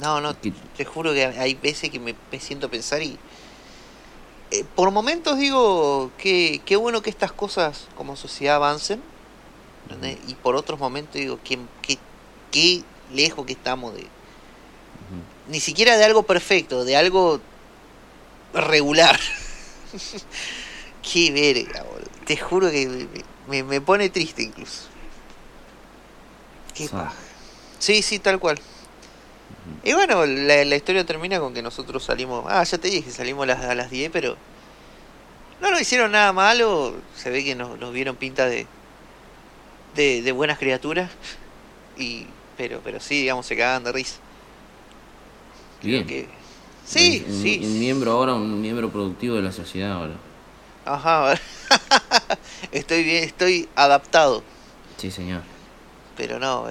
no, 0.00 0.20
no, 0.20 0.34
te 0.34 0.84
juro 0.84 1.14
que 1.14 1.24
hay 1.24 1.54
veces 1.54 1.90
que 1.90 2.00
me, 2.00 2.14
me 2.30 2.40
siento 2.40 2.68
pensar 2.68 3.02
y 3.02 3.16
eh, 4.50 4.64
por 4.74 4.90
momentos 4.90 5.38
digo 5.38 6.10
que 6.18 6.60
qué 6.64 6.76
bueno 6.76 7.02
que 7.02 7.10
estas 7.10 7.32
cosas 7.32 7.88
como 7.96 8.16
sociedad 8.16 8.56
avancen. 8.56 9.02
Y 10.26 10.34
por 10.34 10.56
otros 10.56 10.80
momentos 10.80 11.14
digo 11.14 11.38
que 11.42 11.58
qué 12.50 12.82
lejos 13.12 13.46
que 13.46 13.52
estamos 13.52 13.94
de... 13.94 14.06
Ni 15.48 15.60
siquiera 15.60 15.96
de 15.96 16.04
algo 16.04 16.24
perfecto, 16.24 16.84
de 16.84 16.96
algo 16.96 17.40
regular. 18.52 19.18
qué 21.12 21.30
verga, 21.30 21.84
Te 22.24 22.36
juro 22.36 22.70
que 22.70 23.06
me, 23.46 23.62
me, 23.62 23.80
pone 23.80 24.10
triste 24.10 24.42
incluso. 24.42 24.82
Qué 26.74 26.88
paja. 26.88 27.14
Sí, 27.78 28.02
sí, 28.02 28.18
tal 28.18 28.40
cual. 28.40 28.60
Y 29.84 29.92
bueno, 29.92 30.26
la, 30.26 30.64
la, 30.64 30.76
historia 30.76 31.04
termina 31.04 31.38
con 31.38 31.54
que 31.54 31.62
nosotros 31.62 32.04
salimos. 32.04 32.44
Ah, 32.48 32.62
ya 32.64 32.78
te 32.78 32.88
dije, 32.88 33.10
salimos 33.10 33.44
a 33.44 33.46
las, 33.46 33.64
a 33.64 33.74
las 33.74 33.90
10, 33.90 34.10
pero 34.12 34.36
no 35.60 35.70
nos 35.70 35.80
hicieron 35.80 36.12
nada 36.12 36.32
malo, 36.32 36.94
se 37.14 37.30
ve 37.30 37.44
que 37.44 37.54
nos, 37.54 37.78
nos 37.78 37.92
vieron 37.92 38.16
pinta 38.16 38.46
de, 38.46 38.66
de, 39.94 40.22
de 40.22 40.32
buenas 40.32 40.58
criaturas, 40.58 41.10
y 41.96 42.26
pero 42.56 42.80
pero 42.82 43.00
sí, 43.00 43.20
digamos, 43.20 43.46
se 43.46 43.56
cagaban 43.56 43.84
de 43.84 43.92
risa. 43.92 44.16
Bien. 45.82 46.06
que- 46.06 46.28
Sí, 46.84 47.24
un, 47.26 47.42
sí. 47.42 47.60
Un 47.64 47.80
miembro 47.80 48.12
ahora, 48.12 48.34
un 48.34 48.60
miembro 48.60 48.90
productivo 48.90 49.34
de 49.34 49.42
la 49.42 49.50
sociedad 49.50 49.92
ahora. 49.92 50.14
Ajá, 50.84 51.24
a 51.24 51.28
ver. 51.30 51.40
estoy 52.70 53.02
bien, 53.02 53.24
estoy 53.24 53.68
adaptado. 53.74 54.44
Sí, 54.96 55.10
señor. 55.10 55.42
Pero 56.16 56.38
no. 56.38 56.64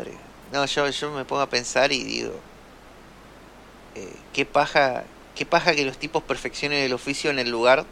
No, 0.54 0.66
yo, 0.66 0.90
yo 0.90 1.12
me 1.12 1.26
pongo 1.26 1.42
a 1.42 1.50
pensar 1.50 1.92
y 1.92 2.02
digo, 2.02 2.40
eh, 3.96 4.14
qué 4.34 4.46
paja, 4.46 5.06
qué 5.36 5.46
paja 5.46 5.74
que 5.74 5.86
los 5.86 5.98
tipos 5.98 6.24
perfeccionen 6.24 6.80
el 6.80 6.94
oficio 6.94 7.30
en 7.30 7.40
el 7.40 7.50
lugar 7.50 7.86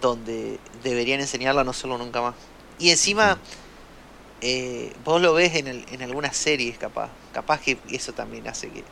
donde 0.00 0.58
deberían 0.82 1.20
enseñarlo 1.20 1.60
a 1.60 1.64
no 1.64 1.70
hacerlo 1.70 1.98
nunca 1.98 2.20
más. 2.20 2.34
Y 2.78 2.90
encima, 2.90 3.38
eh, 4.40 4.92
vos 5.04 5.20
lo 5.20 5.34
ves 5.34 5.54
en, 5.54 5.66
el, 5.66 5.84
en 5.90 6.02
algunas 6.02 6.36
series, 6.36 6.78
capaz. 6.78 7.10
Capaz 7.32 7.60
que 7.60 7.78
eso 7.90 8.12
también 8.12 8.46
hace 8.48 8.70
que, 8.70 8.84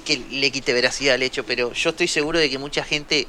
que 0.00 0.16
le 0.30 0.50
quite 0.50 0.72
veracidad 0.72 1.14
al 1.14 1.22
hecho, 1.22 1.44
pero 1.44 1.72
yo 1.72 1.90
estoy 1.90 2.08
seguro 2.08 2.38
de 2.38 2.50
que 2.50 2.58
mucha 2.58 2.84
gente 2.84 3.26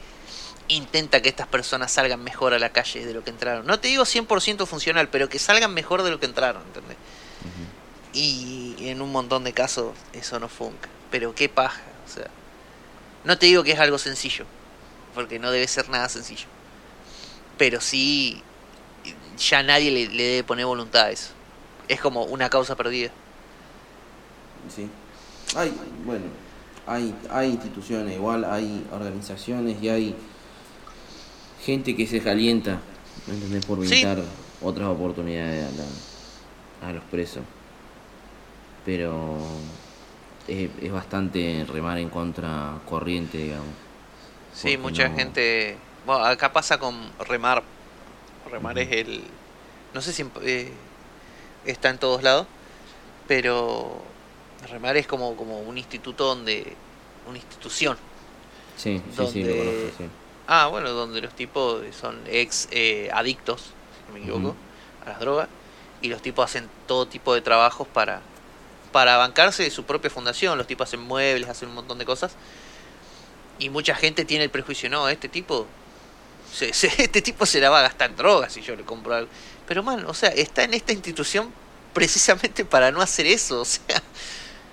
intenta 0.68 1.22
que 1.22 1.30
estas 1.30 1.48
personas 1.48 1.92
salgan 1.92 2.24
mejor 2.24 2.54
a 2.54 2.60
la 2.60 2.70
calle 2.72 3.06
de 3.06 3.14
lo 3.14 3.24
que 3.24 3.32
entraron. 3.32 3.66
No 3.66 3.80
te 3.80 3.88
digo 3.88 4.04
100% 4.04 4.66
funcional, 4.66 5.10
pero 5.10 5.28
que 5.28 5.40
salgan 5.40 5.74
mejor 5.74 6.04
de 6.04 6.12
lo 6.12 6.20
que 6.20 6.28
entraron, 6.28 6.62
¿entendés? 6.64 6.98
Y 8.14 8.76
en 8.80 9.02
un 9.02 9.12
montón 9.12 9.44
de 9.44 9.54
casos 9.54 9.94
eso 10.14 10.40
no 10.40 10.48
funca. 10.50 10.90
Pero 11.12 11.34
qué 11.36 11.50
paja, 11.50 11.82
o 12.08 12.12
sea. 12.12 12.28
No 13.24 13.38
te 13.38 13.46
digo 13.48 13.64
que 13.64 13.72
es 13.74 13.80
algo 13.80 13.98
sencillo, 13.98 14.46
porque 15.14 15.40
no 15.40 15.52
debe 15.52 15.68
ser 15.68 15.90
nada 15.90 16.08
sencillo. 16.10 16.46
Pero 17.58 17.82
sí, 17.82 18.42
ya 19.38 19.62
nadie 19.64 19.92
le, 19.92 20.08
le 20.08 20.24
debe 20.24 20.44
poner 20.44 20.66
voluntad 20.66 21.06
a 21.06 21.12
eso. 21.12 21.32
Es 21.88 22.00
como 22.00 22.24
una 22.24 22.50
causa 22.50 22.76
perdida. 22.76 23.10
Sí. 24.74 24.88
Hay, 25.56 25.74
bueno, 26.06 26.26
hay, 26.88 27.14
hay 27.32 27.50
instituciones, 27.50 28.16
igual 28.16 28.46
hay 28.46 28.86
organizaciones 28.92 29.82
y 29.82 29.90
hay 29.90 30.16
gente 31.66 31.96
que 31.96 32.08
se 32.08 32.22
calienta, 32.22 32.80
¿me 33.28 33.34
entendés? 33.34 33.66
Por 33.66 33.82
Sí. 33.82 33.90
brindar 33.90 34.24
otras 34.62 34.88
oportunidades 34.88 35.66
a, 35.68 35.72
la- 36.86 36.90
a 36.90 36.94
los 36.94 37.04
presos. 37.06 37.44
Pero 38.90 39.38
es, 40.48 40.68
es 40.82 40.92
bastante 40.92 41.64
remar 41.72 42.00
en 42.00 42.10
contra 42.10 42.74
corriente, 42.90 43.38
digamos. 43.38 43.68
Sí, 44.52 44.78
mucha 44.78 45.08
no- 45.10 45.16
gente. 45.16 45.78
Bueno, 46.08 46.26
acá 46.26 46.52
pasa 46.52 46.80
con 46.80 46.96
remar. 47.28 47.62
Remar 48.52 48.80
es 48.80 48.92
el. 48.92 49.22
No 49.94 50.02
sé 50.02 50.12
si 50.12 50.26
eh, 50.42 50.72
está 51.66 51.90
en 51.90 52.00
todos 52.00 52.24
lados, 52.24 52.48
pero 53.28 54.02
remar 54.72 54.98
es 54.98 55.06
como, 55.06 55.36
como 55.36 55.60
un 55.60 55.78
instituto 55.78 56.26
donde. 56.26 56.74
Una 57.28 57.38
institución. 57.38 57.96
Sí, 58.76 59.00
sí, 59.16 59.28
sí, 59.28 59.44
lo 59.44 59.50
donde- 59.50 59.58
conozco, 59.58 59.98
sí. 60.00 60.06
Ah, 60.48 60.66
bueno, 60.66 60.90
donde 60.94 61.22
los 61.22 61.36
tipos 61.36 61.84
son 61.96 62.18
ex 62.26 62.68
eh, 62.72 63.12
adictos, 63.14 63.62
si 63.62 64.08
no 64.08 64.14
me 64.16 64.20
equivoco, 64.22 64.56
a 65.06 65.10
las 65.10 65.20
drogas, 65.20 65.48
y 66.02 66.08
los 66.08 66.24
tipos 66.24 66.44
hacen 66.44 66.68
todo 66.88 67.06
tipo 67.06 67.36
de 67.36 67.42
trabajos 67.42 67.88
para, 67.88 68.22
para 68.92 69.18
bancarse 69.18 69.64
de 69.64 69.72
su 69.72 69.84
propia 69.86 70.10
fundación. 70.10 70.58
Los 70.58 70.68
tipos 70.68 70.88
hacen 70.88 71.02
muebles, 71.02 71.50
hacen 71.50 71.70
un 71.70 71.76
montón 71.76 71.98
de 72.00 72.06
cosas. 72.06 72.34
Y 73.60 73.70
mucha 73.70 73.94
gente 73.96 74.26
tiene 74.26 74.46
el 74.46 74.50
prejuicio, 74.50 74.90
no, 74.90 75.10
este 75.10 75.28
tipo, 75.30 75.68
se, 76.54 76.74
se- 76.74 76.88
este 77.04 77.22
tipo 77.22 77.46
se 77.46 77.60
la 77.60 77.70
va 77.70 77.80
a 77.80 77.84
gastar 77.84 78.10
en 78.12 78.16
drogas 78.16 78.54
si 78.54 78.62
yo 78.62 78.76
le 78.76 78.84
compro 78.84 79.16
algo. 79.16 79.30
Pero 79.68 79.84
man, 79.84 80.06
o 80.08 80.14
sea, 80.14 80.30
está 80.30 80.64
en 80.64 80.74
esta 80.74 80.94
institución 80.94 81.52
precisamente 81.94 82.66
para 82.66 82.92
no 82.92 83.02
hacer 83.02 83.26
eso, 83.26 83.62
o 83.62 83.66
sea, 83.66 84.02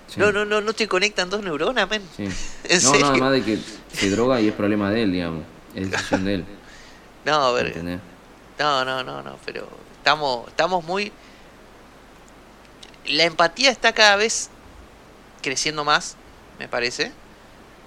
Sí, 0.07 0.21
no, 0.21 0.31
no, 0.31 0.45
no, 0.45 0.61
no 0.61 0.71
te 0.71 0.87
conectan 0.87 1.29
dos 1.29 1.43
neuronas, 1.43 1.89
man. 1.89 2.01
sí. 2.15 2.23
¿En 2.63 2.83
no, 2.83 2.91
serio? 2.91 3.05
no, 3.07 3.11
además 3.11 3.31
de 3.33 3.43
que 3.43 3.59
se 3.93 4.09
droga 4.09 4.39
y 4.39 4.47
es 4.47 4.53
problema 4.53 4.89
de 4.89 5.03
él, 5.03 5.11
digamos. 5.11 5.43
Es 5.75 5.91
decisión 5.91 6.23
de 6.25 6.33
él. 6.35 6.45
No, 7.25 7.33
a 7.47 7.51
ver. 7.51 7.75
No, 8.57 8.85
no, 8.85 9.03
no, 9.03 9.21
no, 9.21 9.37
pero 9.45 9.67
estamos, 9.97 10.47
estamos 10.47 10.81
muy... 10.85 11.11
La 13.07 13.23
empatía 13.23 13.71
está 13.71 13.93
cada 13.93 14.15
vez 14.15 14.49
creciendo 15.41 15.83
más, 15.83 16.15
me 16.59 16.67
parece, 16.67 17.11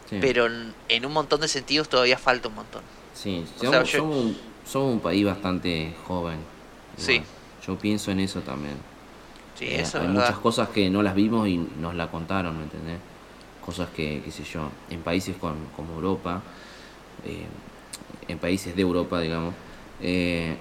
Sí. 0.08 0.18
pero 0.20 0.46
en, 0.88 1.06
un 1.06 1.12
montón 1.12 1.40
de 1.40 1.48
sentidos 1.48 1.88
todavía 1.88 2.18
falta 2.18 2.48
un 2.48 2.54
montón. 2.54 2.82
Sí, 3.14 3.44
somos, 3.58 3.70
sea, 3.70 3.82
yo- 3.84 3.98
somos 3.98 4.16
un, 4.16 4.38
somos 4.66 4.92
un 4.94 5.00
país 5.00 5.24
bastante 5.24 5.94
joven. 6.06 6.38
Sí. 6.96 7.12
igual. 7.14 7.26
Yo 7.66 7.78
pienso 7.78 8.10
en 8.10 8.20
eso 8.20 8.40
también. 8.40 8.76
Sí, 9.58 9.66
Eh, 9.66 9.82
eso 9.82 9.98
hay 9.98 10.04
es 10.06 10.10
muchas 10.10 10.28
verdad. 10.28 10.42
cosas 10.42 10.68
que 10.70 10.88
no 10.90 11.02
las 11.02 11.14
vimos 11.14 11.46
y 11.48 11.56
nos 11.58 11.94
la 11.94 12.10
contaron, 12.10 12.56
¿me 12.56 12.64
entendés? 12.64 12.98
Cosas 13.64 13.88
que, 13.94 14.22
qué 14.24 14.30
sé 14.32 14.42
yo, 14.44 14.70
en 14.88 15.02
países 15.02 15.36
con- 15.36 15.66
como 15.76 15.94
Europa, 15.94 16.40
eh, 17.24 17.44
en 18.26 18.38
países 18.38 18.74
de 18.74 18.82
Europa, 18.82 19.20
digamos, 19.20 19.54
eh, 20.00 20.56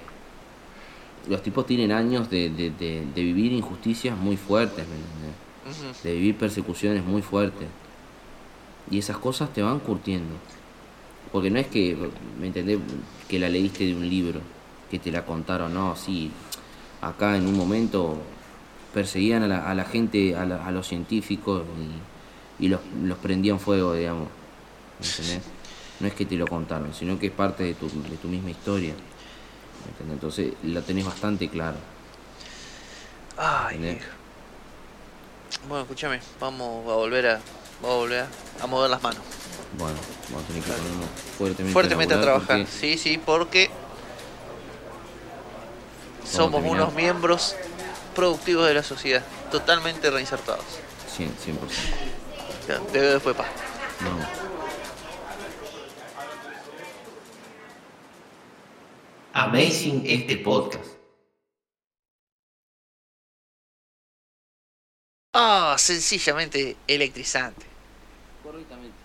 los 1.28 1.42
tipos 1.42 1.66
tienen 1.66 1.92
años 1.92 2.30
de, 2.30 2.50
de- 2.50 2.70
de- 2.70 3.04
de 3.14 3.22
vivir 3.22 3.52
injusticias 3.52 4.16
muy 4.16 4.36
fuertes, 4.36 4.84
¿me 4.88 4.94
de 6.02 6.14
vivir 6.14 6.36
persecuciones 6.36 7.04
muy 7.04 7.22
fuertes. 7.22 7.68
Y 8.90 8.98
esas 8.98 9.18
cosas 9.18 9.52
te 9.52 9.62
van 9.62 9.78
curtiendo. 9.78 10.34
Porque 11.32 11.50
no 11.50 11.58
es 11.60 11.66
que, 11.68 11.96
¿me 12.40 12.46
entendés? 12.48 12.78
Que 13.28 13.38
la 13.38 13.48
leíste 13.48 13.84
de 13.86 13.94
un 13.94 14.08
libro, 14.08 14.40
que 14.90 14.98
te 14.98 15.12
la 15.12 15.24
contaron, 15.24 15.72
no, 15.72 15.94
sí, 15.94 16.30
acá 17.00 17.36
en 17.36 17.46
un 17.46 17.56
momento 17.56 18.16
perseguían 18.92 19.44
a 19.44 19.46
la, 19.46 19.70
a 19.70 19.74
la 19.74 19.84
gente, 19.84 20.34
a, 20.34 20.44
la- 20.44 20.66
a 20.66 20.70
los 20.72 20.88
científicos 20.88 21.62
y, 22.58 22.64
y 22.64 22.68
los, 22.68 22.80
los 23.04 23.18
prendían 23.18 23.60
fuego, 23.60 23.94
digamos. 23.94 24.28
¿Me 24.98 25.06
entendés? 25.06 25.42
No 26.00 26.06
es 26.08 26.14
que 26.14 26.24
te 26.26 26.36
lo 26.36 26.46
contaron, 26.46 26.92
sino 26.94 27.18
que 27.18 27.26
es 27.28 27.32
parte 27.32 27.62
de 27.62 27.74
tu, 27.74 27.86
de 27.88 28.16
tu 28.20 28.26
misma 28.28 28.50
historia. 28.50 28.94
¿Me 29.84 29.90
entendés? 29.92 30.14
Entonces 30.14 30.52
lo 30.62 30.82
tenés 30.82 31.04
bastante 31.04 31.48
claro. 31.48 31.76
Ay. 33.36 33.98
Bueno, 35.68 35.82
escúchame, 35.82 36.20
vamos 36.38 36.86
a 36.90 36.94
volver 36.94 37.26
a, 37.26 37.40
vamos 37.82 37.96
a 37.96 37.98
volver 37.98 38.20
a, 38.60 38.64
a 38.64 38.66
mover 38.66 38.90
las 38.90 39.02
manos. 39.02 39.22
Bueno, 39.78 39.96
vamos 40.30 40.44
a 40.44 40.46
tener 40.48 40.62
que 40.62 40.70
ponernos 40.72 41.06
fuertemente, 41.38 41.72
Fuertemente 41.72 42.14
a 42.14 42.20
trabajar. 42.20 42.58
porque- 42.58 42.66
Sí, 42.70 42.98
sí, 42.98 43.18
porque 43.18 43.70
somos 46.30 46.62
unos 46.64 46.92
miembros 46.94 47.56
productivos 48.14 48.66
de 48.66 48.74
la 48.74 48.82
sociedad, 48.82 49.22
totalmente 49.50 50.10
reinsertados. 50.10 50.64
100, 51.16 51.30
100%. 51.30 51.58
Ya, 52.68 52.78
Te 52.92 53.00
veo 53.00 53.12
después, 53.14 53.34
pa. 53.36 53.44
No. 54.00 54.49
Amazing 59.32 60.02
este 60.06 60.36
podcast. 60.38 60.98
Ah, 65.32 65.76
sencillamente 65.78 66.76
electrizante. 66.88 67.64
Correctamente. 68.42 68.99